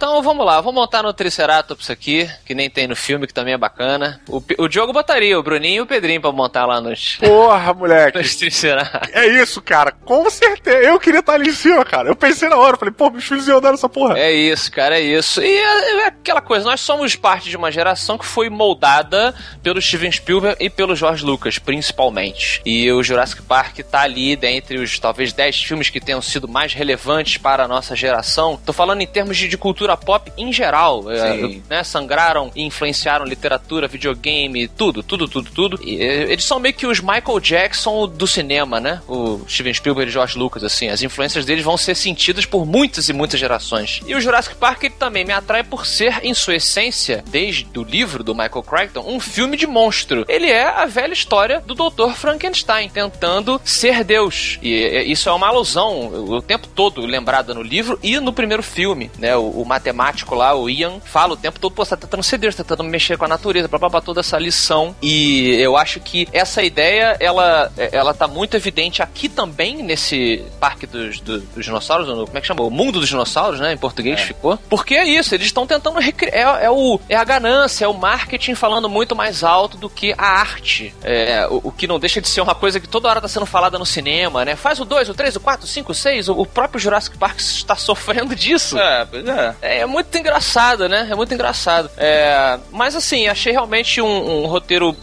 [0.00, 3.52] Então vamos lá, vamos montar no Triceratops aqui, que nem tem no filme, que também
[3.52, 4.18] é bacana.
[4.26, 8.16] O, o Diogo botaria o Bruninho e o Pedrinho pra montar lá nos, Porra, moleque.
[8.16, 9.10] nos Triceratops.
[9.12, 9.92] É isso, cara.
[9.92, 10.78] Com certeza.
[10.78, 12.08] Eu queria estar ali em cima, cara.
[12.08, 14.18] Eu pensei na hora, falei, pô, meus filhos iam dar essa porra.
[14.18, 15.42] É isso, cara, é isso.
[15.42, 19.82] E é, é aquela coisa, nós somos parte de uma geração que foi moldada pelo
[19.82, 22.62] Steven Spielberg e pelo George Lucas, principalmente.
[22.64, 26.72] E o Jurassic Park tá ali dentre os talvez 10 filmes que tenham sido mais
[26.72, 28.58] relevantes para a nossa geração.
[28.64, 31.10] Tô falando em termos de, de cultura pop em geral.
[31.10, 35.80] é, né, sangraram e influenciaram literatura, videogame, tudo, tudo, tudo, tudo.
[35.82, 39.00] E, é, eles são meio que os Michael Jackson do cinema, né?
[39.08, 40.88] O Steven Spielberg e George Lucas, assim.
[40.88, 44.00] As influências deles vão ser sentidas por muitas e muitas gerações.
[44.06, 47.82] E o Jurassic Park ele também me atrai por ser, em sua essência, desde o
[47.82, 50.24] livro do Michael Crichton, um filme de monstro.
[50.28, 52.12] Ele é a velha história do Dr.
[52.14, 54.58] Frankenstein tentando ser Deus.
[54.62, 58.62] E é, isso é uma alusão o tempo todo lembrada no livro e no primeiro
[58.62, 59.36] filme, né?
[59.36, 62.36] O, o matemático lá, o Ian, fala o tempo todo, pô, você tá tentando ser
[62.38, 64.94] Deus, tá tentando mexer com a natureza, blá, toda essa lição.
[65.02, 70.86] E eu acho que essa ideia, ela, ela tá muito evidente aqui também, nesse parque
[70.86, 72.62] dos, do- dos dinossauros, no- como é que chama?
[72.62, 73.72] O mundo dos dinossauros, né?
[73.72, 74.56] Em português ficou.
[74.68, 76.60] Porque é isso, eles estão tentando recriar.
[76.60, 80.14] É, é o, é a ganância, é o marketing falando muito mais alto do que
[80.18, 80.94] a arte.
[81.02, 83.46] É, o, o que não deixa de ser uma coisa que toda hora tá sendo
[83.46, 84.54] falada no cinema, né?
[84.56, 86.28] Faz o 2, o 3, o 4, o 5, o 6.
[86.28, 88.78] O, o próprio Jurassic Park está sofrendo disso.
[88.78, 89.54] É, pois é.
[89.70, 91.06] É, é muito engraçado, né?
[91.08, 91.88] É muito engraçado.
[91.96, 94.96] É, mas assim, achei realmente um, um roteiro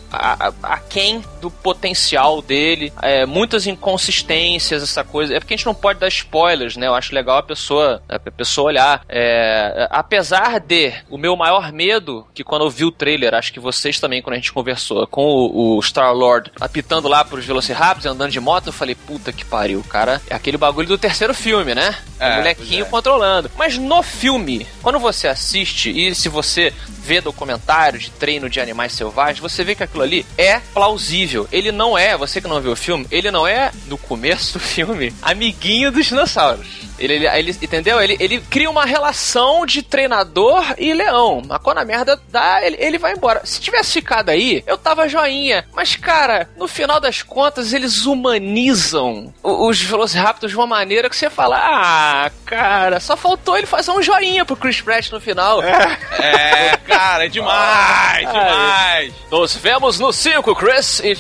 [0.62, 2.92] aquém do potencial dele.
[3.02, 5.34] É, muitas inconsistências, essa coisa.
[5.34, 6.88] É porque a gente não pode dar spoilers, né?
[6.88, 9.04] Eu acho legal a pessoa, a pessoa olhar.
[9.08, 13.60] É, apesar de o meu maior medo, que quando eu vi o trailer, acho que
[13.60, 18.32] vocês também, quando a gente conversou, com o, o Star-Lord apitando lá pros Velociraptors, andando
[18.32, 20.22] de moto, eu falei, puta que pariu, cara.
[20.30, 21.96] É aquele bagulho do terceiro filme, né?
[22.20, 22.90] É, o molequinho é.
[22.90, 23.50] controlando.
[23.56, 26.74] Mas no filme, quando você assiste e se você
[27.08, 31.48] vê documentários de treino de animais selvagens, você vê que aquilo ali é plausível.
[31.54, 34.60] Ele não é, você que não viu o filme, ele não é, no começo do
[34.60, 36.68] filme, amiguinho dos dinossauros.
[37.00, 38.02] Ele, ele, ele- entendeu?
[38.02, 41.44] Ele, ele cria uma relação de treinador e leão.
[41.48, 43.42] Mas quando a merda dá, ele, ele vai embora.
[43.46, 45.64] Se tivesse ficado aí, eu tava joinha.
[45.76, 51.30] Mas, cara, no final das contas, eles humanizam os Velociraptors de uma maneira que você
[51.30, 55.62] fala: Ah, cara, só faltou ele fazer um joinha pro Chris Pratt no final.
[55.64, 59.14] É, cara, é demais, demais.
[59.32, 61.00] Nos vemos no 5, Chris!
[61.00, 61.18] E,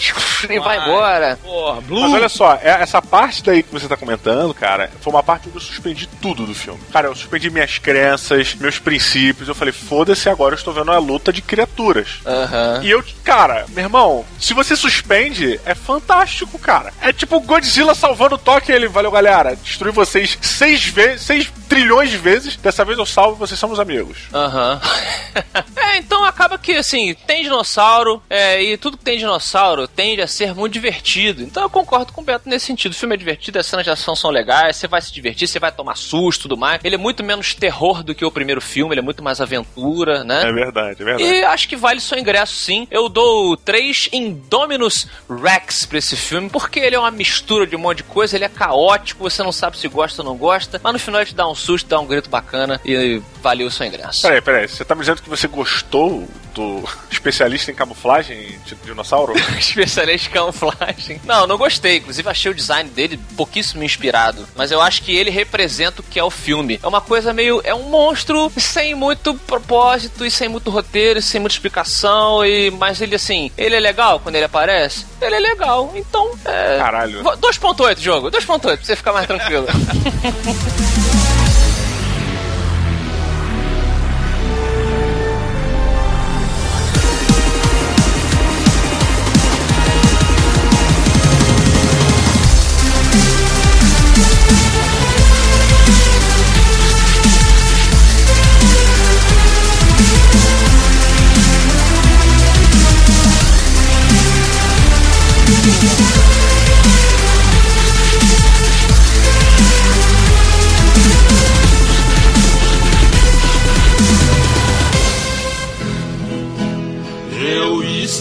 [0.53, 1.37] e vai embora.
[1.43, 2.01] Porra, Blue.
[2.01, 5.49] Mas olha só, é- essa parte daí que você tá comentando, cara, foi uma parte
[5.49, 6.79] que eu suspendi tudo do filme.
[6.91, 9.47] Cara, eu suspendi minhas crenças, meus princípios.
[9.47, 12.19] Eu falei, foda-se, agora eu estou vendo a luta de criaturas.
[12.25, 12.81] Aham.
[12.83, 16.93] E eu, cara, meu irmão, se você suspende, é fantástico, cara.
[17.01, 22.09] É tipo Godzilla salvando o Toque ele, valeu galera, destruí vocês seis vezes, seis trilhões
[22.09, 24.19] de vezes, dessa vez eu salvo e vocês somos amigos.
[24.33, 24.79] Aham.
[25.75, 30.27] é, então acaba que, assim, tem dinossauro, é, e tudo que tem dinossauro tende a
[30.27, 31.43] ser muito divertido.
[31.43, 32.91] Então eu concordo com o Beto nesse sentido.
[32.91, 35.59] O filme é divertido, as cenas de ação são legais, você vai se divertir, você
[35.59, 36.79] vai tomar susto e tudo mais.
[36.83, 40.23] Ele é muito menos terror do que o primeiro filme, ele é muito mais aventura,
[40.23, 40.43] né?
[40.47, 41.23] É verdade, é verdade.
[41.23, 42.87] E acho que vale seu ingresso sim.
[42.89, 47.79] Eu dou 3 Indominus Rex pra esse filme, porque ele é uma mistura de um
[47.79, 50.93] monte de coisa, ele é caótico, você não sabe se gosta ou não gosta, mas
[50.93, 53.85] no final ele te dá um susto, dá um grito bacana e valeu o seu
[53.85, 54.21] ingresso.
[54.21, 59.33] Peraí, peraí, você tá me dizendo que você gostou do especialista em camuflagem de dinossauro?
[59.57, 61.21] Especialista em camuflagem.
[61.23, 61.97] Não, não gostei.
[61.97, 64.47] Inclusive, achei o design dele pouquíssimo inspirado.
[64.55, 66.79] Mas eu acho que ele representa o que é o filme.
[66.81, 67.59] É uma coisa meio.
[67.63, 72.45] É um monstro sem muito propósito e sem muito roteiro, sem muita explicação.
[72.45, 75.05] E, mas ele, assim, ele é legal quando ele aparece?
[75.19, 75.91] Ele é legal.
[75.95, 76.77] Então, é.
[76.77, 77.23] Caralho.
[77.23, 78.29] 2.8, jogo.
[78.29, 79.65] 2.8, pra você ficar mais tranquilo.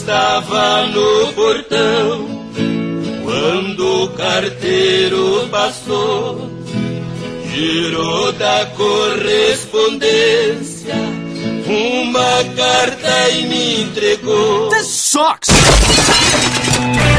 [0.07, 2.29] estava no portão
[3.25, 6.49] quando o carteiro passou,
[7.53, 10.95] girou da correspondência
[11.67, 14.69] uma carta e me entregou.
[16.79, 17.16] Ian,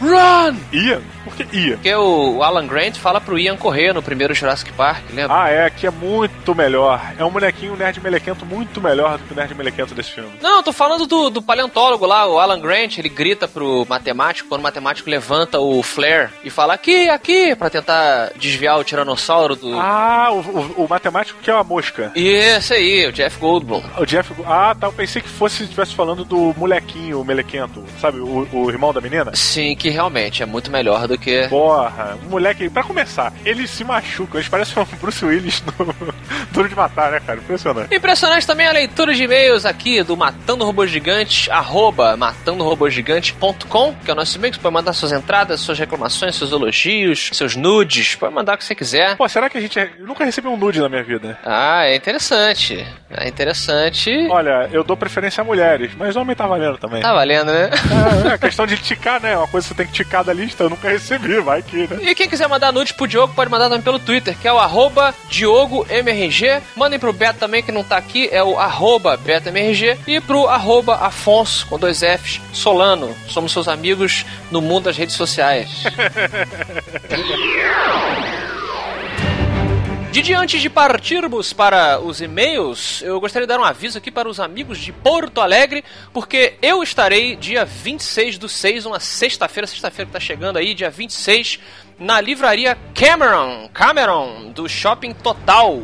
[0.00, 0.58] run!
[0.72, 1.04] Ian?
[1.36, 1.74] Por que Ian?
[1.74, 5.42] Porque o Alan Grant fala pro Ian correr no primeiro Jurassic Park, lembra?
[5.44, 7.00] Ah, é, aqui é muito melhor.
[7.18, 10.30] É um bonequinho nerd melequento muito melhor do que o nerd melequento desse filme.
[10.42, 14.60] Não, tô falando do, do paleontólogo lá, o Alan Grant, ele grita pro matemático, quando
[14.60, 19.78] o matemático levanta o flare e fala aqui, aqui, pra tentar desviar o tiranossauro do...
[19.78, 22.10] Ah, o, o- o matemático que é uma mosca.
[22.14, 23.82] E esse aí, o Jeff Goldblum.
[23.98, 24.32] O Jeff.
[24.46, 24.86] Ah, tá.
[24.88, 27.84] Eu pensei que fosse estivesse falando do molequinho, melequento.
[28.00, 29.34] Sabe, o, o irmão da menina?
[29.34, 31.29] Sim, que realmente é muito melhor do que...
[31.48, 34.38] Porra, o moleque, pra começar, ele se machuca.
[34.38, 35.94] Eles parecem um Bruce Willis no
[36.52, 37.38] Duro de Matar, né, cara?
[37.38, 37.94] Impressionante.
[37.94, 44.14] Impressionante também a leitura de e-mails aqui do Matando Robôs Gigantes, arroba matandorobôsgigante.com, que é
[44.14, 48.14] o nosso e-mail, que você pode mandar suas entradas, suas reclamações, seus elogios, seus nudes,
[48.14, 49.16] pode mandar o que você quiser.
[49.16, 49.78] Pô, será que a gente.
[49.78, 51.38] Eu nunca recebi um nude na minha vida.
[51.44, 52.86] Ah, é interessante.
[53.10, 54.28] É interessante.
[54.30, 57.02] Olha, eu dou preferência a mulheres, mas homem tá valendo também.
[57.02, 57.70] Tá valendo, né?
[58.30, 59.36] É, é questão de ticar, né?
[59.36, 61.09] Uma coisa que você tem que ticar da lista, eu nunca recebi,
[61.42, 61.98] vai que, né?
[62.02, 64.58] E quem quiser mandar nude pro Diogo, pode mandar também pelo Twitter, que é o
[64.58, 66.62] arroba DiogoMRG.
[66.76, 69.98] Mandem pro Beto também, que não tá aqui, é o arroba BetoMRG.
[70.06, 73.14] E pro arroba Afonso, com dois Fs, Solano.
[73.28, 75.84] Somos seus amigos no mundo das redes sociais.
[80.10, 84.28] Didi, antes de partirmos para os e-mails, eu gostaria de dar um aviso aqui para
[84.28, 90.10] os amigos de Porto Alegre, porque eu estarei dia 26 do 6, uma sexta-feira, sexta-feira
[90.10, 91.60] que está chegando aí, dia 26,
[91.96, 95.80] na livraria Cameron, Cameron, do Shopping Total.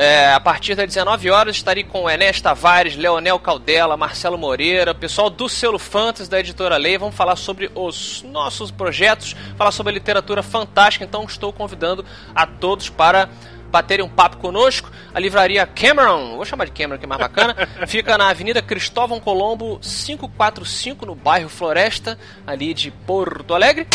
[0.00, 5.28] É, a partir das 19 horas estarei com Enéas Tavares, Leonel Caldela, Marcelo Moreira, pessoal
[5.28, 6.96] do Selo Fantasy da Editora Lei.
[6.96, 11.04] Vamos falar sobre os nossos projetos, falar sobre a literatura fantástica.
[11.04, 13.28] Então estou convidando a todos para
[13.70, 14.90] baterem um papo conosco.
[15.14, 17.54] A livraria Cameron, vou chamar de Cameron que é mais bacana,
[17.86, 23.86] fica na Avenida Cristóvão Colombo 545, no bairro Floresta, ali de Porto Alegre.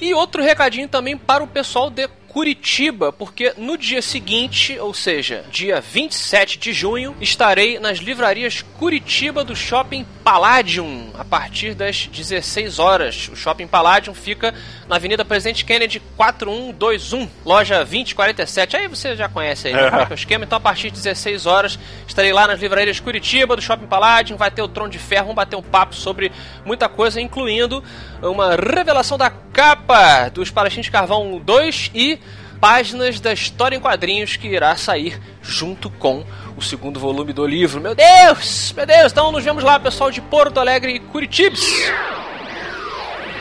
[0.00, 5.44] E outro recadinho também para o pessoal de Curitiba, porque no dia seguinte, ou seja,
[5.50, 12.78] dia 27 de junho, estarei nas livrarias Curitiba do Shopping Palladium a partir das 16
[12.78, 13.28] horas.
[13.28, 14.54] O Shopping Palladium fica
[14.88, 18.76] na Avenida Presidente Kennedy 4121, loja 2047.
[18.76, 19.82] Aí você já conhece aí, né?
[19.82, 20.44] É é o esquema?
[20.44, 24.50] Então a partir de 16 horas estarei lá nas livrarias Curitiba do Shopping Palladium, vai
[24.50, 26.32] ter o Trono de Ferro, vamos bater um papo sobre
[26.64, 27.84] muita coisa, incluindo
[28.22, 32.18] uma revelação da capa do Espadachim de Carvão 2 e
[32.62, 36.24] páginas da história em quadrinhos que irá sair junto com
[36.56, 37.80] o segundo volume do livro.
[37.80, 38.72] Meu Deus!
[38.76, 39.10] Meu Deus!
[39.10, 41.90] Então nos vemos lá, pessoal de Porto Alegre e Curitibes!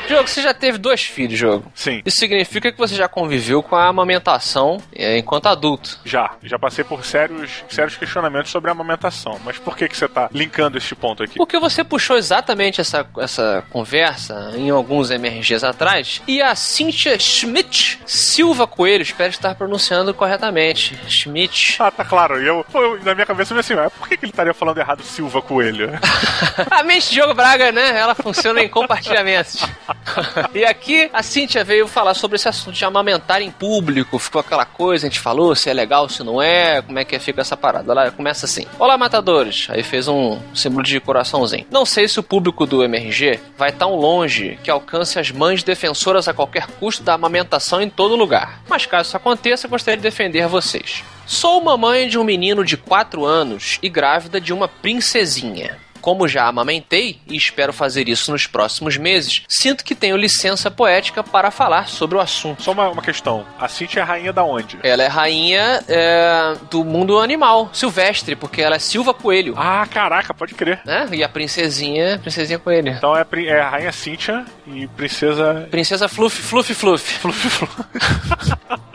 [0.07, 1.71] Jogo, você já teve dois filhos, jogo.
[1.73, 2.01] Sim.
[2.05, 5.99] Isso significa que você já conviveu com a amamentação é, enquanto adulto.
[6.03, 9.39] Já, já passei por sérios, sérios questionamentos sobre a amamentação.
[9.43, 11.35] Mas por que, que você tá linkando este ponto aqui?
[11.37, 17.99] Porque você puxou exatamente essa, essa conversa em alguns MRGs atrás e a Cynthia Schmidt
[18.05, 20.97] Silva Coelho, espero estar pronunciando corretamente.
[21.07, 21.77] Schmidt.
[21.79, 22.41] Ah, tá claro.
[22.41, 25.03] Eu, eu, na minha cabeça, eu assim, mas por que, que ele estaria falando errado
[25.03, 25.89] Silva Coelho?
[26.69, 27.97] a mente de Diogo Braga, né?
[27.97, 29.63] Ela funciona em compartilhamentos.
[30.53, 34.19] e aqui a Cíntia veio falar sobre esse assunto de amamentar em público.
[34.19, 37.17] Ficou aquela coisa, a gente falou se é legal, se não é, como é que
[37.19, 37.91] fica essa parada.
[37.91, 39.67] Ela começa assim: Olá, matadores.
[39.69, 41.65] Aí fez um símbolo de coraçãozinho.
[41.69, 46.27] Não sei se o público do MRG vai tão longe que alcance as mães defensoras
[46.27, 48.61] a qualquer custo da amamentação em todo lugar.
[48.67, 51.03] Mas caso isso aconteça, gostaria de defender vocês.
[51.25, 55.77] Sou mamãe de um menino de 4 anos e grávida de uma princesinha.
[56.01, 61.23] Como já amamentei e espero fazer isso nos próximos meses, sinto que tenho licença poética
[61.23, 62.63] para falar sobre o assunto.
[62.63, 64.77] Só uma, uma questão: a Cintia é rainha da onde?
[64.83, 69.53] Ela é rainha é, do mundo animal, silvestre, porque ela é Silva Coelho.
[69.57, 70.81] Ah, caraca, pode crer.
[70.85, 71.07] Né?
[71.11, 72.89] E a princesinha, princesinha Coelho.
[72.89, 75.67] Então é, é a rainha Cintia e princesa.
[75.69, 77.13] Princesa Fluff, Fluff, Fluff.
[77.19, 77.81] Fluff, Fluff.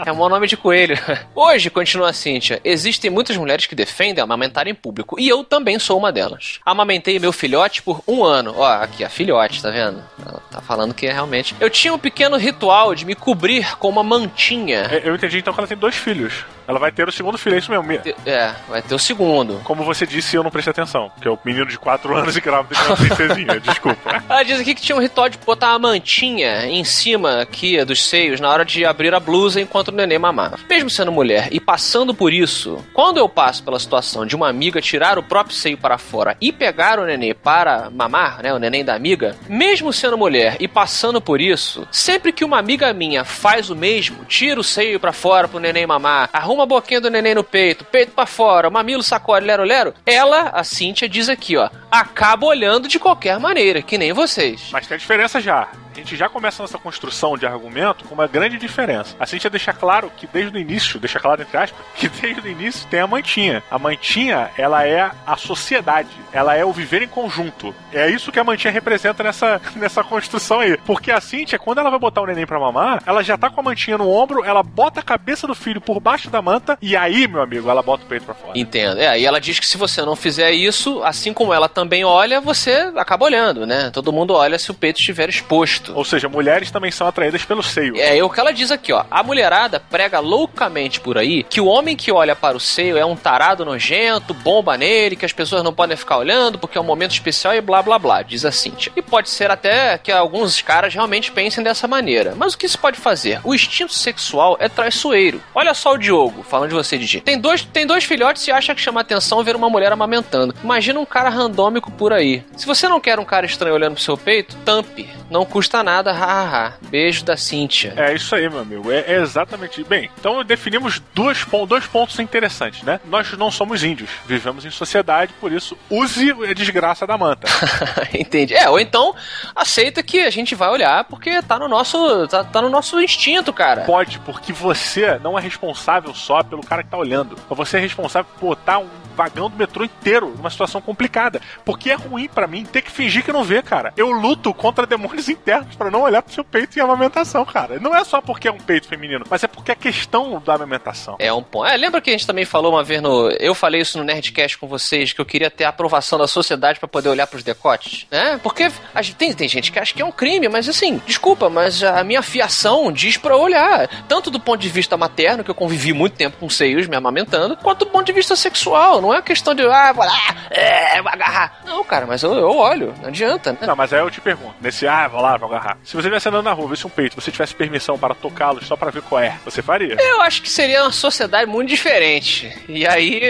[0.04, 0.96] é um nome de coelho.
[1.34, 5.78] Hoje, continua a Cíntia, existem muitas mulheres que defendem amamentar em público, e eu também
[5.78, 6.60] sou uma delas.
[6.96, 8.54] Amamentei meu filhote por um ano.
[8.56, 10.02] Ó, aqui, a filhote, tá vendo?
[10.24, 11.54] Ela tá falando que é realmente.
[11.60, 14.84] Eu tinha um pequeno ritual de me cobrir com uma mantinha.
[15.04, 16.44] Eu entendi então que ela tem dois filhos.
[16.66, 17.86] Ela vai ter o segundo filho, é isso mesmo.
[18.24, 19.60] É, vai ter o segundo.
[19.62, 21.12] Como você disse, eu não prestei atenção.
[21.20, 23.60] Que é o menino de 4 anos e grávida de uma princesinha.
[23.60, 24.24] Desculpa.
[24.28, 28.04] Ela diz aqui que tinha um ritual de botar uma mantinha em cima aqui dos
[28.04, 30.58] seios na hora de abrir a blusa enquanto o neném mamava.
[30.68, 34.80] Mesmo sendo mulher e passando por isso, quando eu passo pela situação de uma amiga
[34.80, 38.84] tirar o próprio seio para fora e pegar o neném para mamar, né, o neném
[38.84, 43.70] da amiga, mesmo sendo mulher e passando por isso, sempre que uma amiga minha faz
[43.70, 47.34] o mesmo, tira o seio para fora pro neném mamar, arruma a boquinha do neném
[47.34, 51.68] no peito, peito para fora, mamilo sacode, lero lero, ela, a Cíntia, diz aqui, ó,
[51.90, 54.68] acaba olhando de qualquer maneira, que nem vocês.
[54.70, 55.68] Mas tem diferença já.
[55.96, 59.16] A gente já começa nossa construção de argumento com uma grande diferença.
[59.18, 62.50] A Cintia deixa claro que desde o início, deixa claro entre aspas, que desde o
[62.50, 63.62] início tem a mantinha.
[63.70, 67.74] A mantinha, ela é a sociedade, ela é o viver em conjunto.
[67.94, 70.76] É isso que a mantinha representa nessa, nessa construção aí.
[70.84, 73.60] Porque a Cintia, quando ela vai botar o neném pra mamar, ela já tá com
[73.60, 76.94] a mantinha no ombro, ela bota a cabeça do filho por baixo da manta e
[76.94, 78.58] aí, meu amigo, ela bota o peito pra fora.
[78.58, 79.00] Entendo.
[79.00, 82.38] É, e ela diz que se você não fizer isso, assim como ela também olha,
[82.38, 83.90] você acaba olhando, né?
[83.90, 85.85] Todo mundo olha se o peito estiver exposto.
[85.94, 87.96] Ou seja, mulheres também são atraídas pelo seio.
[87.96, 89.04] É, é o que ela diz aqui, ó.
[89.10, 93.04] A mulherada prega loucamente por aí que o homem que olha para o seio é
[93.04, 96.84] um tarado nojento, bomba nele, que as pessoas não podem ficar olhando porque é um
[96.84, 98.92] momento especial e blá blá blá, diz a Cintia.
[98.96, 102.34] E pode ser até que alguns caras realmente pensem dessa maneira.
[102.36, 103.40] Mas o que se pode fazer?
[103.44, 105.40] O instinto sexual é traiçoeiro.
[105.54, 107.20] Olha só o Diogo, falando de você, Didi.
[107.20, 110.54] Tem dois, tem dois filhotes e acha que chama atenção ver uma mulher amamentando.
[110.62, 112.42] Imagina um cara randômico por aí.
[112.56, 115.08] Se você não quer um cara estranho olhando pro seu peito, tampe.
[115.30, 116.74] Não custa nada, hahaha.
[116.88, 117.94] Beijo da Cíntia.
[117.96, 118.90] É isso aí, meu amigo.
[118.90, 119.82] É, é exatamente.
[119.84, 123.00] Bem, então definimos dois, dois pontos interessantes, né?
[123.04, 127.46] Nós não somos índios, vivemos em sociedade, por isso use a desgraça da manta.
[128.12, 128.54] Entendi.
[128.54, 129.14] É, ou então
[129.54, 133.52] aceita que a gente vai olhar porque tá no nosso tá, tá no nosso instinto,
[133.52, 133.82] cara.
[133.82, 137.36] Pode, porque você não é responsável só pelo cara que tá olhando.
[137.50, 141.40] Você é responsável por botar um vagão do metrô inteiro numa situação complicada.
[141.64, 143.92] Porque é ruim para mim ter que fingir que não vê, cara.
[143.96, 147.80] Eu luto contra demônios internos para não olhar pro seu peito em amamentação, cara.
[147.80, 151.16] Não é só porque é um peito feminino, mas é porque é questão da amamentação.
[151.18, 151.66] É um ponto.
[151.66, 153.28] É, lembra que a gente também falou uma vez no.
[153.30, 156.78] Eu falei isso no Nerdcast com vocês, que eu queria ter a aprovação da sociedade
[156.78, 158.38] para poder olhar pros decotes, né?
[158.42, 161.48] Porque a gente, tem, tem gente que acha que é um crime, mas assim, desculpa,
[161.48, 163.88] mas a minha fiação diz pra olhar.
[164.08, 167.56] Tanto do ponto de vista materno, que eu convivi muito tempo com seios me amamentando,
[167.56, 171.10] quanto do ponto de vista sexual Não é questão de, ah, vou lá, é, vou
[171.12, 171.60] agarrar.
[171.64, 173.58] Não, cara, mas eu, eu olho, não adianta, né?
[173.62, 175.78] Não, mas aí eu te pergunto, nesse, ah, vou lá, vou agarrar.
[175.84, 178.76] Se você estivesse andando na rua, visse um peito, você tivesse permissão para tocá-lo só
[178.76, 179.96] para ver qual é, você faria?
[180.00, 182.52] Eu acho que seria uma sociedade muito diferente.
[182.68, 183.20] E aí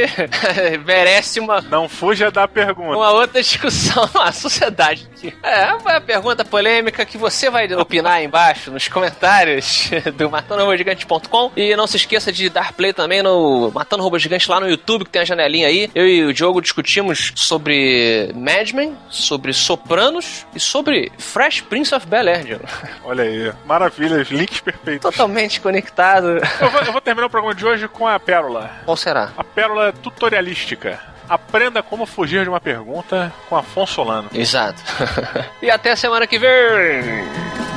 [0.85, 2.97] merece uma, Não fuja da pergunta.
[2.97, 4.09] uma outra discussão.
[4.17, 5.09] A sociedade.
[5.43, 11.53] É, uma pergunta polêmica que você vai opinar aí embaixo nos comentários do matandorobogigante.com.
[11.57, 15.05] E não se esqueça de dar play também no Matando Robô Gigante lá no YouTube,
[15.05, 15.91] que tem a janelinha aí.
[15.95, 22.07] Eu e o Diogo discutimos sobre Mad Men, sobre Sopranos e sobre Fresh Prince of
[22.07, 22.65] Bel-Air, Diogo.
[23.05, 25.11] Olha aí, maravilha, links perfeitos.
[25.11, 26.39] Totalmente conectado.
[26.61, 28.71] Eu vou, eu vou terminar o programa de hoje com a pérola.
[28.85, 29.33] Qual será?
[29.37, 31.01] A pérola tutorialística.
[31.29, 34.31] Aprenda como fugir de uma pergunta com Afonso Solano.
[34.33, 34.81] Exato.
[35.61, 37.76] e até a semana que vem!